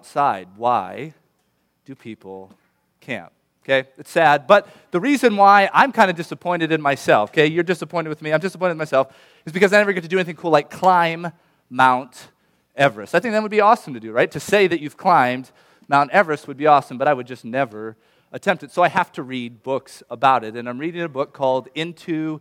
outside. 0.00 0.48
Why 0.56 1.12
do 1.84 1.94
people 1.94 2.50
camp? 3.02 3.32
Okay, 3.62 3.86
it's 3.98 4.10
sad, 4.10 4.46
but 4.46 4.66
the 4.92 4.98
reason 4.98 5.36
why 5.36 5.68
I'm 5.74 5.92
kind 5.92 6.10
of 6.10 6.16
disappointed 6.16 6.72
in 6.72 6.80
myself, 6.80 7.28
okay, 7.28 7.46
you're 7.46 7.62
disappointed 7.62 8.08
with 8.08 8.22
me, 8.22 8.32
I'm 8.32 8.40
disappointed 8.40 8.72
in 8.72 8.78
myself, 8.78 9.14
is 9.44 9.52
because 9.52 9.74
I 9.74 9.76
never 9.76 9.92
get 9.92 10.02
to 10.02 10.08
do 10.08 10.16
anything 10.16 10.36
cool 10.36 10.50
like 10.50 10.70
climb 10.70 11.32
Mount 11.68 12.28
Everest. 12.74 13.14
I 13.14 13.20
think 13.20 13.32
that 13.32 13.42
would 13.42 13.50
be 13.50 13.60
awesome 13.60 13.92
to 13.92 14.00
do, 14.00 14.10
right? 14.10 14.30
To 14.30 14.40
say 14.40 14.66
that 14.68 14.80
you've 14.80 14.96
climbed 14.96 15.50
Mount 15.86 16.10
Everest 16.12 16.48
would 16.48 16.56
be 16.56 16.66
awesome, 16.66 16.96
but 16.96 17.06
I 17.06 17.12
would 17.12 17.26
just 17.26 17.44
never 17.44 17.94
attempt 18.32 18.62
it. 18.62 18.70
So 18.70 18.82
I 18.82 18.88
have 18.88 19.12
to 19.12 19.22
read 19.22 19.62
books 19.62 20.02
about 20.08 20.44
it, 20.44 20.56
and 20.56 20.66
I'm 20.66 20.78
reading 20.78 21.02
a 21.02 21.10
book 21.10 21.34
called 21.34 21.68
Into 21.74 22.40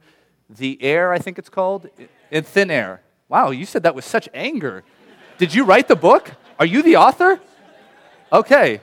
the 0.49 0.81
Air, 0.81 1.11
I 1.11 1.19
think 1.19 1.37
it's 1.37 1.49
called, 1.49 1.89
in 2.31 2.45
Thin 2.45 2.71
Air. 2.71 3.01
Wow, 3.27 3.51
you 3.51 3.65
said 3.65 3.83
that 3.83 3.95
with 3.95 4.05
such 4.05 4.29
anger. 4.33 4.85
Did 5.37 5.53
you 5.53 5.65
write 5.65 5.89
the 5.89 5.97
book? 5.97 6.31
Are 6.57 6.65
you 6.65 6.81
the 6.81 6.95
author? 6.95 7.41
Okay. 8.31 8.79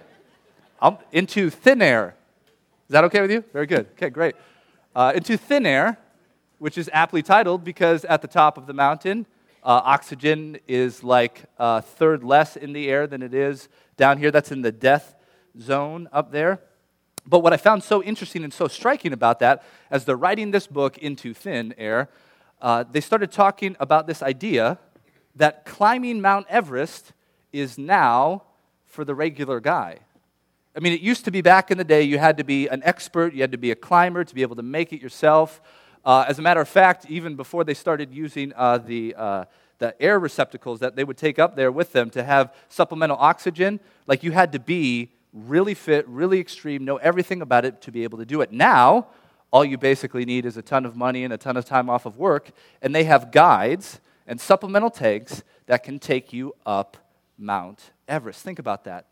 I'm 0.82 0.98
into 1.12 1.50
thin 1.50 1.80
air. 1.80 2.16
Is 2.88 2.92
that 2.92 3.04
okay 3.04 3.20
with 3.20 3.30
you? 3.30 3.44
Very 3.52 3.66
good. 3.66 3.86
Okay, 3.92 4.10
great. 4.10 4.34
Uh, 4.94 5.12
into 5.14 5.36
thin 5.36 5.64
air, 5.64 5.98
which 6.58 6.76
is 6.76 6.90
aptly 6.92 7.22
titled 7.22 7.62
because 7.62 8.04
at 8.06 8.22
the 8.22 8.28
top 8.28 8.58
of 8.58 8.66
the 8.66 8.72
mountain, 8.72 9.24
uh, 9.62 9.82
oxygen 9.84 10.58
is 10.66 11.04
like 11.04 11.44
a 11.58 11.80
third 11.80 12.24
less 12.24 12.56
in 12.56 12.72
the 12.72 12.88
air 12.88 13.06
than 13.06 13.22
it 13.22 13.32
is 13.32 13.68
down 13.96 14.18
here. 14.18 14.32
That's 14.32 14.50
in 14.50 14.62
the 14.62 14.72
death 14.72 15.14
zone 15.60 16.08
up 16.12 16.32
there. 16.32 16.60
But 17.24 17.40
what 17.40 17.52
I 17.52 17.56
found 17.56 17.84
so 17.84 18.02
interesting 18.02 18.42
and 18.42 18.52
so 18.52 18.66
striking 18.66 19.12
about 19.12 19.38
that, 19.40 19.62
as 19.92 20.04
they're 20.04 20.16
writing 20.16 20.50
this 20.50 20.66
book 20.66 20.98
into 20.98 21.34
thin 21.34 21.72
air, 21.78 22.08
uh, 22.60 22.84
they 22.90 23.00
started 23.00 23.30
talking 23.30 23.76
about 23.78 24.08
this 24.08 24.24
idea 24.24 24.78
that 25.36 25.64
climbing 25.64 26.20
Mount 26.20 26.46
Everest 26.48 27.12
is 27.52 27.78
now 27.78 28.42
for 28.96 29.04
the 29.04 29.14
regular 29.14 29.60
guy. 29.60 29.98
I 30.74 30.80
mean, 30.80 30.94
it 30.94 31.02
used 31.02 31.26
to 31.26 31.30
be 31.30 31.42
back 31.42 31.70
in 31.70 31.76
the 31.76 31.84
day, 31.84 32.02
you 32.02 32.18
had 32.18 32.38
to 32.38 32.44
be 32.44 32.66
an 32.68 32.82
expert, 32.82 33.34
you 33.34 33.42
had 33.42 33.52
to 33.52 33.58
be 33.58 33.70
a 33.70 33.74
climber 33.74 34.24
to 34.24 34.34
be 34.34 34.40
able 34.40 34.56
to 34.56 34.62
make 34.62 34.92
it 34.92 35.02
yourself. 35.02 35.60
Uh, 36.02 36.24
as 36.26 36.38
a 36.38 36.42
matter 36.42 36.62
of 36.62 36.68
fact, 36.68 37.04
even 37.10 37.36
before 37.36 37.62
they 37.62 37.74
started 37.74 38.10
using 38.10 38.54
uh, 38.56 38.78
the, 38.78 39.14
uh, 39.14 39.44
the 39.78 40.02
air 40.02 40.18
receptacles 40.18 40.80
that 40.80 40.96
they 40.96 41.04
would 41.04 41.18
take 41.18 41.38
up 41.38 41.56
there 41.56 41.70
with 41.70 41.92
them 41.92 42.08
to 42.08 42.22
have 42.22 42.54
supplemental 42.70 43.18
oxygen, 43.18 43.80
like 44.06 44.22
you 44.22 44.32
had 44.32 44.50
to 44.52 44.58
be 44.58 45.12
really 45.34 45.74
fit, 45.74 46.08
really 46.08 46.40
extreme, 46.40 46.82
know 46.82 46.96
everything 46.96 47.42
about 47.42 47.66
it 47.66 47.82
to 47.82 47.92
be 47.92 48.02
able 48.02 48.16
to 48.16 48.24
do 48.24 48.40
it. 48.40 48.50
Now, 48.50 49.08
all 49.50 49.64
you 49.64 49.76
basically 49.76 50.24
need 50.24 50.46
is 50.46 50.56
a 50.56 50.62
ton 50.62 50.86
of 50.86 50.96
money 50.96 51.22
and 51.22 51.34
a 51.34 51.38
ton 51.38 51.58
of 51.58 51.66
time 51.66 51.90
off 51.90 52.06
of 52.06 52.16
work, 52.16 52.50
and 52.80 52.94
they 52.94 53.04
have 53.04 53.30
guides 53.30 54.00
and 54.26 54.40
supplemental 54.40 54.90
tanks 54.90 55.42
that 55.66 55.82
can 55.82 55.98
take 55.98 56.32
you 56.32 56.54
up 56.64 56.96
Mount 57.38 57.90
Everest. 58.08 58.42
Think 58.42 58.58
about 58.58 58.84
that. 58.84 59.06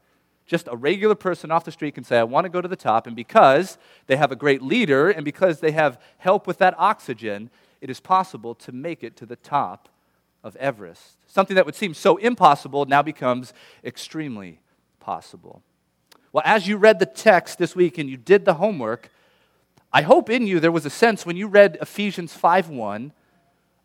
Just 0.47 0.69
a 0.71 0.77
regular 0.77 1.15
person 1.15 1.51
off 1.51 1.65
the 1.65 1.73
street 1.73 1.95
can 1.95 2.05
say, 2.05 2.19
I 2.19 2.25
want 2.25 2.45
to 2.45 2.51
go 2.51 2.61
to 2.61 2.69
the 2.69 2.77
top, 2.77 3.07
and 3.07 3.17
because 3.17 3.79
they 4.07 4.17
have 4.17 4.31
a 4.31 4.37
great 4.37 4.61
leader 4.61 5.09
and 5.11 5.25
because 5.25 5.61
they 5.61 5.73
have 5.73 5.99
help 6.19 6.47
with 6.47 6.59
that 6.59 6.75
oxygen, 6.77 7.51
it 7.81 7.89
is 7.89 7.99
possible 8.01 8.55
to 8.57 8.73
make 8.73 9.03
it 9.03 9.17
to 9.17 9.27
the 9.27 9.37
top 9.37 9.89
of 10.43 10.55
Everest. 10.57 11.17
Something 11.27 11.55
that 11.57 11.65
would 11.65 11.75
seem 11.75 11.95
so 11.95 12.19
impossible 12.19 12.85
now 12.85 13.03
becomes 13.03 13.55
extremely 13.83 14.61
possible. 15.01 15.63
Well, 16.33 16.43
as 16.45 16.69
you 16.69 16.77
read 16.77 16.99
the 16.99 17.07
text 17.07 17.59
this 17.59 17.75
week 17.75 17.97
and 17.97 18.11
you 18.11 18.17
did 18.17 18.45
the 18.45 18.55
homework, 18.55 19.11
I 19.93 20.03
hope 20.03 20.29
in 20.29 20.47
you 20.47 20.61
there 20.61 20.73
was 20.73 20.85
a 20.85 20.91
sense 20.91 21.25
when 21.25 21.37
you 21.37 21.47
read 21.47 21.79
Ephesians 21.81 22.37
5:1, 22.37 23.13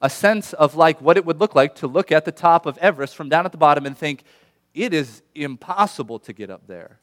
a 0.02 0.10
sense 0.10 0.54
of 0.54 0.76
like 0.76 1.00
what 1.02 1.18
it 1.18 1.26
would 1.26 1.40
look 1.40 1.56
like 1.56 1.76
to 1.76 1.88
look 1.88 2.12
at 2.12 2.26
the 2.26 2.32
top 2.32 2.66
of 2.66 2.78
Everest 2.80 3.16
from 3.16 3.30
down 3.30 3.46
at 3.46 3.52
the 3.52 3.58
bottom 3.58 3.86
and 3.86 3.98
think, 3.98 4.24
it 4.74 4.94
is 4.94 5.22
impossible 5.36 6.20
to 6.20 6.34
get 6.34 6.50
up 6.50 6.68
there. 6.68 7.00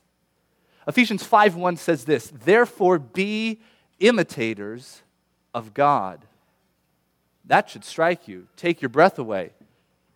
Ephesians 0.86 1.24
5:1 1.24 1.76
says 1.76 2.04
this, 2.04 2.30
"Therefore 2.32 2.98
be 2.98 3.60
imitators 3.98 5.02
of 5.52 5.74
God." 5.74 6.26
That 7.44 7.70
should 7.70 7.84
strike 7.84 8.28
you, 8.28 8.48
take 8.56 8.82
your 8.82 8.88
breath 8.88 9.18
away. 9.18 9.52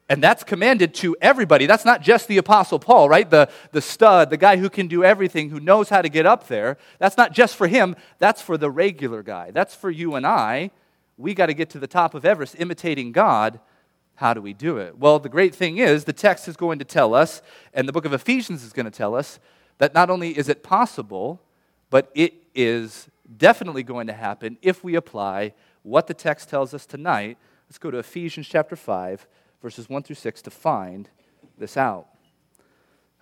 And 0.08 0.20
that's 0.20 0.42
commanded 0.42 0.92
to 0.94 1.16
everybody. 1.20 1.66
That's 1.66 1.84
not 1.84 2.02
just 2.02 2.26
the 2.26 2.38
Apostle 2.38 2.80
Paul, 2.80 3.08
right? 3.08 3.30
The, 3.30 3.48
the 3.70 3.80
stud, 3.80 4.30
the 4.30 4.36
guy 4.36 4.56
who 4.56 4.68
can 4.68 4.88
do 4.88 5.04
everything, 5.04 5.50
who 5.50 5.60
knows 5.60 5.88
how 5.88 6.02
to 6.02 6.08
get 6.08 6.26
up 6.26 6.48
there. 6.48 6.78
That's 6.98 7.16
not 7.16 7.32
just 7.32 7.54
for 7.54 7.68
him, 7.68 7.94
that's 8.18 8.42
for 8.42 8.58
the 8.58 8.72
regular 8.72 9.22
guy. 9.22 9.52
That's 9.52 9.72
for 9.72 9.88
you 9.88 10.16
and 10.16 10.26
I. 10.26 10.72
We 11.16 11.32
got 11.32 11.46
to 11.46 11.54
get 11.54 11.70
to 11.70 11.78
the 11.78 11.86
top 11.86 12.14
of 12.14 12.24
Everest 12.24 12.56
imitating 12.58 13.12
God. 13.12 13.60
How 14.20 14.34
do 14.34 14.42
we 14.42 14.52
do 14.52 14.76
it? 14.76 14.98
Well, 14.98 15.18
the 15.18 15.30
great 15.30 15.54
thing 15.54 15.78
is, 15.78 16.04
the 16.04 16.12
text 16.12 16.46
is 16.46 16.54
going 16.54 16.78
to 16.78 16.84
tell 16.84 17.14
us, 17.14 17.40
and 17.72 17.88
the 17.88 17.92
book 17.94 18.04
of 18.04 18.12
Ephesians 18.12 18.62
is 18.62 18.74
going 18.74 18.84
to 18.84 18.90
tell 18.90 19.14
us, 19.14 19.40
that 19.78 19.94
not 19.94 20.10
only 20.10 20.36
is 20.36 20.50
it 20.50 20.62
possible, 20.62 21.40
but 21.88 22.10
it 22.14 22.34
is 22.54 23.08
definitely 23.38 23.82
going 23.82 24.06
to 24.08 24.12
happen 24.12 24.58
if 24.60 24.84
we 24.84 24.94
apply 24.94 25.54
what 25.84 26.06
the 26.06 26.12
text 26.12 26.50
tells 26.50 26.74
us 26.74 26.84
tonight. 26.84 27.38
Let's 27.66 27.78
go 27.78 27.90
to 27.90 27.96
Ephesians 27.96 28.46
chapter 28.46 28.76
5 28.76 29.26
verses 29.62 29.88
1 29.88 30.02
through 30.02 30.16
6 30.16 30.42
to 30.42 30.50
find 30.50 31.08
this 31.56 31.78
out. 31.78 32.06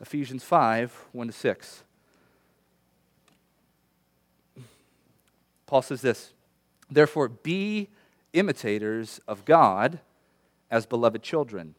Ephesians 0.00 0.42
5 0.42 1.06
1 1.12 1.26
to 1.28 1.32
6. 1.32 1.84
Paul 5.65 5.82
says 5.82 6.00
this 6.00 6.32
Therefore, 6.91 7.28
be 7.28 7.88
imitators 8.32 9.20
of 9.28 9.44
God 9.44 10.00
as 10.71 10.87
beloved 10.87 11.23
children, 11.23 11.75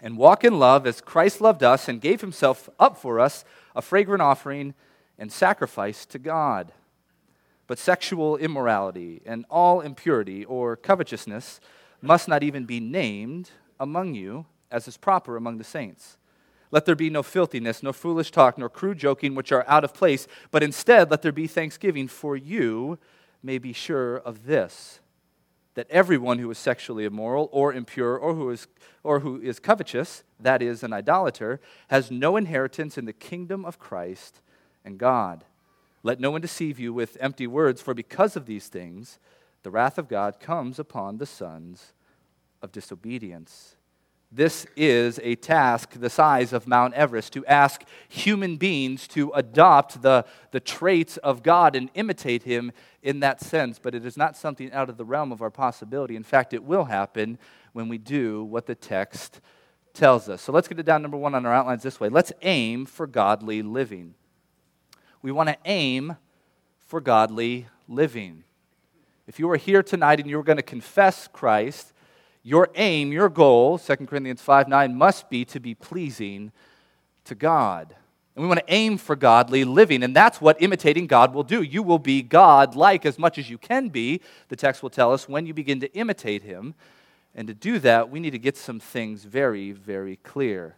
and 0.00 0.16
walk 0.16 0.44
in 0.44 0.58
love 0.58 0.86
as 0.86 1.00
Christ 1.00 1.40
loved 1.40 1.62
us 1.62 1.88
and 1.88 2.00
gave 2.00 2.20
himself 2.20 2.68
up 2.78 2.96
for 2.96 3.20
us, 3.20 3.44
a 3.74 3.82
fragrant 3.82 4.22
offering 4.22 4.74
and 5.18 5.30
sacrifice 5.32 6.04
to 6.06 6.18
God. 6.18 6.72
But 7.66 7.78
sexual 7.78 8.36
immorality 8.36 9.22
and 9.24 9.44
all 9.48 9.80
impurity 9.80 10.44
or 10.44 10.76
covetousness 10.76 11.60
must 12.00 12.26
not 12.26 12.42
even 12.42 12.64
be 12.64 12.80
named 12.80 13.50
among 13.78 14.14
you, 14.14 14.46
as 14.70 14.88
is 14.88 14.96
proper 14.96 15.36
among 15.36 15.58
the 15.58 15.64
saints. 15.64 16.16
Let 16.72 16.86
there 16.86 16.96
be 16.96 17.10
no 17.10 17.22
filthiness, 17.22 17.82
no 17.82 17.92
foolish 17.92 18.30
talk, 18.30 18.58
nor 18.58 18.68
crude 18.68 18.98
joking, 18.98 19.34
which 19.34 19.52
are 19.52 19.64
out 19.68 19.84
of 19.84 19.94
place, 19.94 20.26
but 20.50 20.62
instead 20.62 21.10
let 21.10 21.22
there 21.22 21.30
be 21.30 21.46
thanksgiving, 21.46 22.08
for 22.08 22.36
you 22.36 22.98
may 23.42 23.58
be 23.58 23.72
sure 23.72 24.16
of 24.16 24.46
this 24.46 25.00
that 25.74 25.90
everyone 25.90 26.38
who 26.38 26.50
is 26.50 26.58
sexually 26.58 27.04
immoral 27.04 27.48
or 27.52 27.72
impure 27.72 28.16
or 28.16 28.34
who 28.34 28.50
is, 28.50 28.66
or 29.02 29.20
who 29.20 29.40
is 29.40 29.58
covetous, 29.58 30.22
that 30.38 30.60
is, 30.60 30.82
an 30.82 30.92
idolater, 30.92 31.60
has 31.88 32.10
no 32.10 32.36
inheritance 32.36 32.98
in 32.98 33.04
the 33.04 33.12
kingdom 33.12 33.64
of 33.64 33.78
Christ 33.78 34.40
and 34.84 34.98
God. 34.98 35.44
Let 36.02 36.20
no 36.20 36.30
one 36.30 36.40
deceive 36.40 36.78
you 36.78 36.92
with 36.92 37.16
empty 37.20 37.46
words, 37.46 37.80
for 37.80 37.94
because 37.94 38.36
of 38.36 38.46
these 38.46 38.68
things, 38.68 39.18
the 39.62 39.70
wrath 39.70 39.98
of 39.98 40.08
God 40.08 40.40
comes 40.40 40.78
upon 40.78 41.18
the 41.18 41.26
sons 41.26 41.92
of 42.60 42.72
disobedience. 42.72 43.76
This 44.34 44.66
is 44.76 45.20
a 45.22 45.34
task 45.34 45.92
the 45.92 46.08
size 46.08 46.54
of 46.54 46.66
Mount 46.66 46.94
Everest 46.94 47.34
to 47.34 47.44
ask 47.44 47.84
human 48.08 48.56
beings 48.56 49.06
to 49.08 49.30
adopt 49.32 50.00
the, 50.00 50.24
the 50.52 50.60
traits 50.60 51.18
of 51.18 51.42
God 51.42 51.76
and 51.76 51.90
imitate 51.92 52.44
Him 52.44 52.72
in 53.02 53.20
that 53.20 53.42
sense, 53.42 53.78
but 53.78 53.94
it 53.94 54.06
is 54.06 54.16
not 54.16 54.34
something 54.34 54.72
out 54.72 54.88
of 54.88 54.96
the 54.96 55.04
realm 55.04 55.32
of 55.32 55.42
our 55.42 55.50
possibility. 55.50 56.16
In 56.16 56.22
fact, 56.22 56.54
it 56.54 56.64
will 56.64 56.84
happen 56.84 57.36
when 57.74 57.90
we 57.90 57.98
do 57.98 58.42
what 58.42 58.64
the 58.64 58.74
text 58.74 59.42
tells 59.92 60.30
us. 60.30 60.40
So 60.40 60.50
let's 60.50 60.66
get 60.66 60.78
it 60.78 60.86
down, 60.86 61.02
number 61.02 61.18
one, 61.18 61.34
on 61.34 61.44
our 61.44 61.52
outlines 61.52 61.82
this 61.82 62.00
way. 62.00 62.08
Let's 62.08 62.32
aim 62.40 62.86
for 62.86 63.06
godly 63.06 63.60
living. 63.60 64.14
We 65.20 65.30
want 65.30 65.50
to 65.50 65.58
aim 65.66 66.16
for 66.78 67.02
godly 67.02 67.66
living. 67.86 68.44
If 69.26 69.38
you 69.38 69.46
were 69.46 69.56
here 69.56 69.82
tonight 69.82 70.20
and 70.20 70.30
you 70.30 70.38
were 70.38 70.42
going 70.42 70.56
to 70.56 70.62
confess 70.62 71.28
Christ, 71.28 71.92
your 72.42 72.70
aim, 72.74 73.12
your 73.12 73.28
goal, 73.28 73.78
2 73.78 73.96
Corinthians 74.06 74.42
5 74.42 74.68
9, 74.68 74.94
must 74.94 75.30
be 75.30 75.44
to 75.46 75.60
be 75.60 75.74
pleasing 75.74 76.52
to 77.24 77.34
God. 77.34 77.94
And 78.34 78.42
we 78.42 78.48
want 78.48 78.60
to 78.60 78.72
aim 78.72 78.96
for 78.96 79.14
godly 79.14 79.64
living. 79.64 80.02
And 80.02 80.16
that's 80.16 80.40
what 80.40 80.60
imitating 80.62 81.06
God 81.06 81.34
will 81.34 81.42
do. 81.42 81.62
You 81.62 81.82
will 81.82 81.98
be 81.98 82.22
God 82.22 82.74
like 82.74 83.04
as 83.04 83.18
much 83.18 83.38
as 83.38 83.50
you 83.50 83.58
can 83.58 83.88
be, 83.90 84.22
the 84.48 84.56
text 84.56 84.82
will 84.82 84.90
tell 84.90 85.12
us, 85.12 85.28
when 85.28 85.46
you 85.46 85.52
begin 85.52 85.80
to 85.80 85.92
imitate 85.92 86.42
Him. 86.42 86.74
And 87.34 87.48
to 87.48 87.54
do 87.54 87.78
that, 87.80 88.10
we 88.10 88.20
need 88.20 88.30
to 88.30 88.38
get 88.38 88.56
some 88.56 88.80
things 88.80 89.24
very, 89.24 89.72
very 89.72 90.16
clear. 90.16 90.76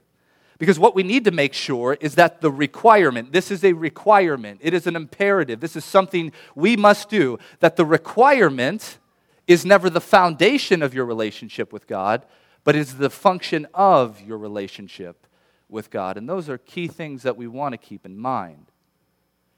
Because 0.58 0.78
what 0.78 0.94
we 0.94 1.02
need 1.02 1.24
to 1.24 1.30
make 1.32 1.52
sure 1.52 1.96
is 2.00 2.14
that 2.14 2.40
the 2.40 2.50
requirement, 2.50 3.32
this 3.32 3.50
is 3.50 3.64
a 3.64 3.72
requirement, 3.72 4.60
it 4.62 4.72
is 4.72 4.86
an 4.86 4.94
imperative, 4.94 5.60
this 5.60 5.74
is 5.74 5.84
something 5.84 6.32
we 6.54 6.76
must 6.76 7.08
do, 7.08 7.38
that 7.58 7.76
the 7.76 7.84
requirement 7.84 8.98
is 9.46 9.64
never 9.64 9.90
the 9.90 10.00
foundation 10.00 10.82
of 10.82 10.94
your 10.94 11.04
relationship 11.04 11.72
with 11.72 11.86
God, 11.86 12.24
but 12.62 12.74
is 12.74 12.96
the 12.96 13.10
function 13.10 13.66
of 13.74 14.20
your 14.22 14.38
relationship 14.38 15.26
with 15.68 15.90
God. 15.90 16.16
And 16.16 16.28
those 16.28 16.48
are 16.48 16.58
key 16.58 16.88
things 16.88 17.22
that 17.22 17.36
we 17.36 17.46
want 17.46 17.72
to 17.72 17.78
keep 17.78 18.06
in 18.06 18.16
mind. 18.16 18.66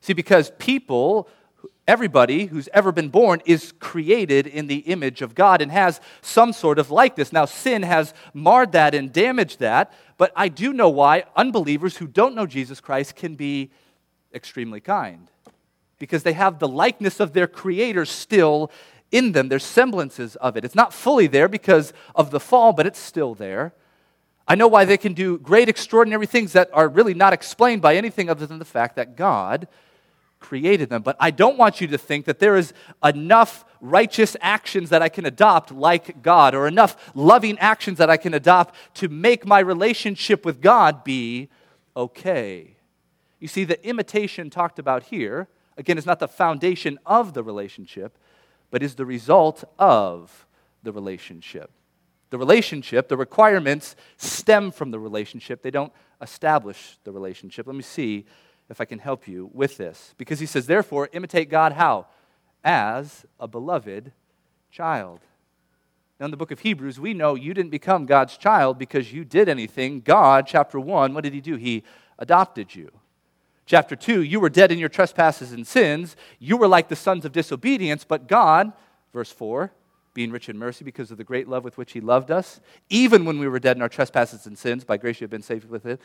See, 0.00 0.12
because 0.12 0.50
people 0.58 1.28
everybody 1.86 2.46
who's 2.46 2.68
ever 2.72 2.90
been 2.92 3.08
born 3.08 3.40
is 3.44 3.72
created 3.78 4.46
in 4.46 4.66
the 4.66 4.78
image 4.78 5.22
of 5.22 5.34
God 5.34 5.62
and 5.62 5.70
has 5.70 6.00
some 6.20 6.52
sort 6.52 6.78
of 6.78 6.90
likeness. 6.90 7.32
Now, 7.32 7.44
sin 7.44 7.82
has 7.82 8.12
marred 8.34 8.72
that 8.72 8.94
and 8.94 9.12
damaged 9.12 9.60
that, 9.60 9.92
but 10.18 10.32
I 10.34 10.48
do 10.48 10.72
know 10.72 10.88
why 10.88 11.24
unbelievers 11.36 11.96
who 11.96 12.06
don't 12.06 12.34
know 12.34 12.46
Jesus 12.46 12.80
Christ 12.80 13.14
can 13.14 13.36
be 13.36 13.70
extremely 14.34 14.80
kind 14.80 15.30
because 15.98 16.24
they 16.24 16.34
have 16.34 16.58
the 16.58 16.68
likeness 16.68 17.20
of 17.20 17.32
their 17.32 17.46
Creator 17.46 18.04
still 18.04 18.70
in 19.10 19.32
them. 19.32 19.48
There's 19.48 19.64
semblances 19.64 20.36
of 20.36 20.56
it. 20.56 20.64
It's 20.64 20.74
not 20.74 20.92
fully 20.92 21.26
there 21.26 21.48
because 21.48 21.92
of 22.14 22.30
the 22.30 22.40
fall, 22.40 22.72
but 22.72 22.86
it's 22.86 22.98
still 22.98 23.34
there. 23.34 23.72
I 24.48 24.54
know 24.54 24.68
why 24.68 24.84
they 24.84 24.96
can 24.96 25.12
do 25.12 25.38
great, 25.38 25.68
extraordinary 25.68 26.26
things 26.26 26.52
that 26.52 26.70
are 26.72 26.88
really 26.88 27.14
not 27.14 27.32
explained 27.32 27.82
by 27.82 27.96
anything 27.96 28.30
other 28.30 28.46
than 28.46 28.58
the 28.58 28.64
fact 28.64 28.96
that 28.96 29.16
God 29.16 29.66
created 30.38 30.88
them. 30.88 31.02
But 31.02 31.16
I 31.18 31.30
don't 31.30 31.58
want 31.58 31.80
you 31.80 31.88
to 31.88 31.98
think 31.98 32.26
that 32.26 32.38
there 32.38 32.56
is 32.56 32.72
enough 33.02 33.64
righteous 33.80 34.36
actions 34.40 34.90
that 34.90 35.02
I 35.02 35.08
can 35.08 35.26
adopt 35.26 35.72
like 35.72 36.22
God, 36.22 36.54
or 36.54 36.68
enough 36.68 36.96
loving 37.14 37.58
actions 37.58 37.98
that 37.98 38.10
I 38.10 38.16
can 38.16 38.34
adopt 38.34 38.74
to 38.94 39.08
make 39.08 39.44
my 39.46 39.58
relationship 39.58 40.44
with 40.44 40.60
God 40.60 41.02
be 41.04 41.48
okay. 41.96 42.76
You 43.40 43.48
see, 43.48 43.64
the 43.64 43.84
imitation 43.86 44.48
talked 44.48 44.78
about 44.78 45.04
here, 45.04 45.48
again, 45.76 45.98
is 45.98 46.06
not 46.06 46.20
the 46.20 46.28
foundation 46.28 46.98
of 47.04 47.34
the 47.34 47.42
relationship, 47.42 48.16
but 48.70 48.82
is 48.82 48.94
the 48.94 49.06
result 49.06 49.64
of 49.78 50.46
the 50.82 50.92
relationship. 50.92 51.70
The 52.30 52.38
relationship, 52.38 53.08
the 53.08 53.16
requirements 53.16 53.96
stem 54.16 54.70
from 54.70 54.90
the 54.90 54.98
relationship, 54.98 55.62
they 55.62 55.70
don't 55.70 55.92
establish 56.20 56.98
the 57.04 57.12
relationship. 57.12 57.66
Let 57.66 57.76
me 57.76 57.82
see 57.82 58.26
if 58.68 58.80
I 58.80 58.84
can 58.84 58.98
help 58.98 59.28
you 59.28 59.50
with 59.52 59.76
this. 59.76 60.14
Because 60.18 60.40
he 60.40 60.46
says, 60.46 60.66
therefore, 60.66 61.08
imitate 61.12 61.50
God 61.50 61.72
how? 61.72 62.06
As 62.64 63.24
a 63.38 63.46
beloved 63.46 64.12
child. 64.70 65.20
Now, 66.18 66.24
in 66.24 66.30
the 66.30 66.36
book 66.36 66.50
of 66.50 66.60
Hebrews, 66.60 66.98
we 66.98 67.14
know 67.14 67.34
you 67.34 67.54
didn't 67.54 67.70
become 67.70 68.06
God's 68.06 68.36
child 68.36 68.78
because 68.78 69.12
you 69.12 69.24
did 69.24 69.48
anything. 69.48 70.00
God, 70.00 70.46
chapter 70.46 70.80
1, 70.80 71.14
what 71.14 71.24
did 71.24 71.34
he 71.34 71.40
do? 71.40 71.56
He 71.56 71.84
adopted 72.18 72.74
you. 72.74 72.90
Chapter 73.66 73.96
2, 73.96 74.22
you 74.22 74.38
were 74.38 74.48
dead 74.48 74.70
in 74.70 74.78
your 74.78 74.88
trespasses 74.88 75.52
and 75.52 75.66
sins. 75.66 76.16
You 76.38 76.56
were 76.56 76.68
like 76.68 76.88
the 76.88 76.96
sons 76.96 77.24
of 77.24 77.32
disobedience, 77.32 78.04
but 78.04 78.28
God, 78.28 78.72
verse 79.12 79.32
4, 79.32 79.72
being 80.14 80.30
rich 80.30 80.48
in 80.48 80.56
mercy 80.56 80.84
because 80.84 81.10
of 81.10 81.18
the 81.18 81.24
great 81.24 81.48
love 81.48 81.64
with 81.64 81.76
which 81.76 81.92
he 81.92 82.00
loved 82.00 82.30
us, 82.30 82.60
even 82.88 83.24
when 83.24 83.38
we 83.38 83.48
were 83.48 83.58
dead 83.58 83.76
in 83.76 83.82
our 83.82 83.88
trespasses 83.88 84.46
and 84.46 84.56
sins, 84.56 84.84
by 84.84 84.96
grace 84.96 85.20
you 85.20 85.24
have 85.24 85.30
been 85.30 85.42
saved 85.42 85.68
with 85.68 85.84
it, 85.84 86.00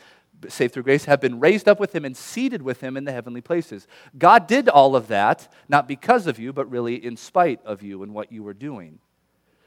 saved 0.48 0.74
through 0.74 0.82
grace, 0.82 1.04
have 1.04 1.20
been 1.20 1.40
raised 1.40 1.68
up 1.68 1.80
with 1.80 1.94
him 1.94 2.04
and 2.04 2.16
seated 2.16 2.60
with 2.60 2.80
him 2.80 2.96
in 2.96 3.04
the 3.04 3.12
heavenly 3.12 3.40
places. 3.40 3.86
God 4.18 4.48
did 4.48 4.68
all 4.68 4.96
of 4.96 5.06
that, 5.08 5.50
not 5.68 5.88
because 5.88 6.26
of 6.26 6.38
you, 6.38 6.52
but 6.52 6.70
really 6.70 7.02
in 7.02 7.16
spite 7.16 7.60
of 7.64 7.80
you 7.82 8.02
and 8.02 8.12
what 8.12 8.32
you 8.32 8.42
were 8.42 8.54
doing. 8.54 8.98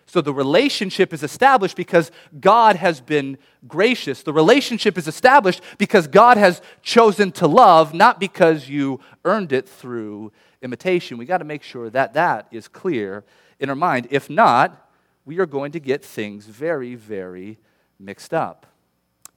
So 0.07 0.22
the 0.22 0.34
relationship 0.34 1.13
is 1.13 1.24
established 1.24 1.75
because 1.75 2.12
God 2.40 2.75
has 2.75 3.02
been 3.02 3.38
gracious. 3.68 4.22
The 4.22 4.34
relationship 4.34 4.98
is 4.98 5.07
established 5.07 5.62
because 5.78 6.07
God 6.07 6.38
has 6.38 6.62
chosen 6.84 7.31
to 7.34 7.48
love, 7.48 7.94
not 7.94 8.19
because 8.19 8.69
you 8.69 9.00
earned 9.24 9.52
it 9.52 9.68
through 9.68 10.31
imitation. 10.62 11.18
We 11.18 11.25
got 11.25 11.40
to 11.40 11.46
make 11.46 11.63
sure 11.63 11.90
that 11.90 12.13
that 12.13 12.48
is 12.52 12.68
clear 12.68 13.24
in 13.60 13.69
our 13.69 13.75
mind. 13.75 14.07
If 14.12 14.30
not, 14.30 14.90
we 15.25 15.40
are 15.40 15.48
going 15.48 15.72
to 15.72 15.80
get 15.80 16.06
things 16.06 16.46
very, 16.46 16.94
very 16.96 17.58
mixed 18.00 18.34
up. 18.34 18.68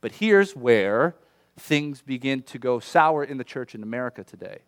But 0.00 0.12
here's 0.12 0.54
where 0.54 1.14
things 1.58 2.02
begin 2.02 2.42
to 2.42 2.58
go 2.58 2.78
sour 2.78 3.24
in 3.24 3.38
the 3.38 3.44
church 3.44 3.74
in 3.74 3.82
America 3.82 4.22
today. 4.22 4.58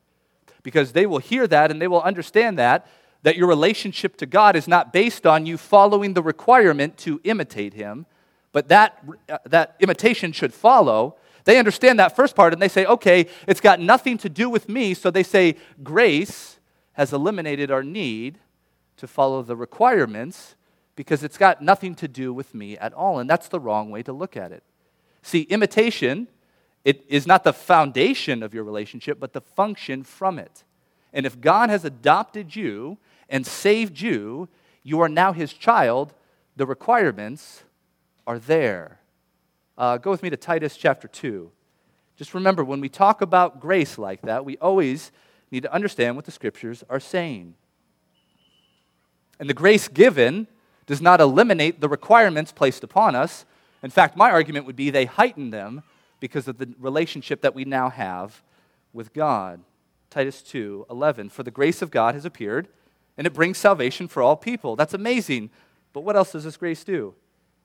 Because 0.62 0.92
they 0.92 1.06
will 1.06 1.18
hear 1.18 1.46
that 1.46 1.70
and 1.70 1.80
they 1.80 1.88
will 1.88 2.02
understand 2.02 2.58
that 2.58 2.86
that 3.22 3.36
your 3.36 3.48
relationship 3.48 4.16
to 4.16 4.26
God 4.26 4.56
is 4.56 4.66
not 4.66 4.92
based 4.92 5.26
on 5.26 5.46
you 5.46 5.56
following 5.58 6.14
the 6.14 6.22
requirement 6.22 6.96
to 6.98 7.20
imitate 7.24 7.74
Him, 7.74 8.06
but 8.52 8.68
that, 8.68 9.04
uh, 9.28 9.38
that 9.46 9.76
imitation 9.80 10.32
should 10.32 10.54
follow. 10.54 11.16
They 11.44 11.58
understand 11.58 11.98
that 11.98 12.16
first 12.16 12.34
part 12.34 12.52
and 12.52 12.60
they 12.60 12.68
say, 12.68 12.84
okay, 12.86 13.26
it's 13.46 13.60
got 13.60 13.80
nothing 13.80 14.18
to 14.18 14.28
do 14.28 14.48
with 14.48 14.68
me. 14.68 14.94
So 14.94 15.10
they 15.10 15.22
say, 15.22 15.56
grace 15.82 16.58
has 16.92 17.12
eliminated 17.12 17.70
our 17.70 17.82
need 17.82 18.38
to 18.96 19.06
follow 19.06 19.42
the 19.42 19.56
requirements 19.56 20.54
because 20.96 21.22
it's 21.22 21.38
got 21.38 21.62
nothing 21.62 21.94
to 21.94 22.08
do 22.08 22.32
with 22.32 22.54
me 22.54 22.76
at 22.76 22.92
all. 22.92 23.18
And 23.18 23.30
that's 23.30 23.48
the 23.48 23.60
wrong 23.60 23.90
way 23.90 24.02
to 24.02 24.12
look 24.12 24.36
at 24.36 24.52
it. 24.52 24.62
See, 25.22 25.42
imitation 25.42 26.28
it 26.84 27.04
is 27.08 27.26
not 27.26 27.44
the 27.44 27.52
foundation 27.52 28.42
of 28.42 28.54
your 28.54 28.64
relationship, 28.64 29.20
but 29.20 29.32
the 29.32 29.40
function 29.40 30.02
from 30.02 30.38
it. 30.38 30.64
And 31.12 31.26
if 31.26 31.40
God 31.40 31.70
has 31.70 31.84
adopted 31.84 32.56
you 32.56 32.98
and 33.30 33.46
saved 33.46 34.00
you, 34.00 34.48
you 34.82 35.00
are 35.00 35.08
now 35.08 35.32
his 35.32 35.52
child. 35.52 36.12
The 36.56 36.66
requirements 36.66 37.62
are 38.26 38.38
there. 38.38 38.98
Uh, 39.78 39.96
go 39.96 40.10
with 40.10 40.22
me 40.22 40.28
to 40.28 40.36
Titus 40.36 40.76
chapter 40.76 41.08
2. 41.08 41.50
Just 42.16 42.34
remember, 42.34 42.62
when 42.62 42.80
we 42.80 42.90
talk 42.90 43.22
about 43.22 43.60
grace 43.60 43.96
like 43.96 44.20
that, 44.22 44.44
we 44.44 44.58
always 44.58 45.10
need 45.50 45.62
to 45.62 45.72
understand 45.72 46.16
what 46.16 46.26
the 46.26 46.30
scriptures 46.30 46.84
are 46.90 47.00
saying. 47.00 47.54
And 49.38 49.48
the 49.48 49.54
grace 49.54 49.88
given 49.88 50.46
does 50.84 51.00
not 51.00 51.20
eliminate 51.20 51.80
the 51.80 51.88
requirements 51.88 52.52
placed 52.52 52.84
upon 52.84 53.14
us. 53.14 53.46
In 53.82 53.90
fact, 53.90 54.16
my 54.16 54.30
argument 54.30 54.66
would 54.66 54.76
be 54.76 54.90
they 54.90 55.06
heighten 55.06 55.50
them 55.50 55.82
because 56.18 56.46
of 56.46 56.58
the 56.58 56.74
relationship 56.78 57.40
that 57.40 57.54
we 57.54 57.64
now 57.64 57.88
have 57.88 58.42
with 58.92 59.14
God. 59.14 59.60
Titus 60.10 60.42
2 60.42 60.86
11. 60.90 61.30
For 61.30 61.42
the 61.42 61.50
grace 61.50 61.80
of 61.80 61.90
God 61.90 62.14
has 62.14 62.24
appeared 62.24 62.68
and 63.20 63.26
it 63.26 63.34
brings 63.34 63.58
salvation 63.58 64.08
for 64.08 64.22
all 64.22 64.34
people. 64.34 64.76
That's 64.76 64.94
amazing. 64.94 65.50
But 65.92 66.04
what 66.04 66.16
else 66.16 66.32
does 66.32 66.44
this 66.44 66.56
grace 66.56 66.82
do? 66.84 67.14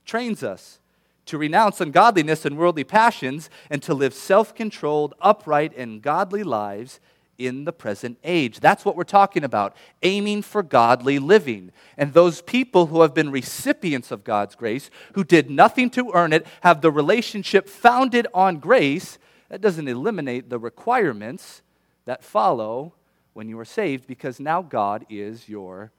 Trains 0.04 0.44
us 0.44 0.81
to 1.28 1.38
renounce 1.38 1.80
ungodliness 1.80 2.44
and 2.44 2.57
worldly 2.57 2.84
passions 2.84 3.50
and 3.69 3.81
to 3.84 3.94
live 3.94 4.13
self 4.13 4.54
controlled, 4.54 5.13
upright, 5.22 5.72
and 5.78 6.02
godly 6.02 6.44
lives 6.44 7.00
in 7.38 7.63
the 7.63 7.72
present 7.72 8.18
age. 8.25 8.60
That's 8.60 8.84
what 8.84 8.98
we're 8.98 9.06
talking 9.06 9.46
about, 9.46 9.78
aiming 10.04 10.42
for 10.42 10.62
godly 10.62 11.19
living. 11.19 11.72
And 11.98 12.12
those 12.12 12.42
people 12.42 12.88
who 12.88 13.00
have 13.00 13.13
been 13.13 13.31
recipients 13.31 14.12
of 14.12 14.25
God's 14.25 14.56
grace, 14.56 14.90
who 15.13 15.24
did 15.24 15.50
nothing 15.50 15.90
to 15.92 16.12
earn 16.13 16.34
it, 16.34 16.46
have 16.63 16.81
the 16.81 16.92
relationship 16.92 17.69
founded 17.69 18.28
on 18.34 18.57
grace, 18.57 19.18
that 19.48 19.62
doesn't 19.62 19.88
eliminate 19.88 20.50
the 20.50 20.60
requirements 20.60 21.62
that 22.04 22.25
follow 22.25 22.92
when 23.36 23.50
you 23.50 23.60
are 23.60 23.66
saved 23.66 24.08
because 24.08 24.40
now 24.40 24.62
God 24.62 25.06
is 25.10 25.50
your 25.50 25.92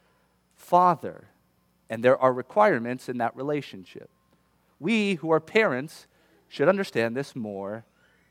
Father. 0.55 1.29
And 1.91 2.03
there 2.03 2.17
are 2.17 2.33
requirements 2.33 3.11
in 3.11 3.19
that 3.19 3.37
relationship. 3.37 4.09
We 4.81 5.17
who 5.17 5.31
are 5.31 5.39
parents 5.39 6.07
should 6.49 6.67
understand 6.67 7.15
this 7.15 7.37
more 7.37 7.85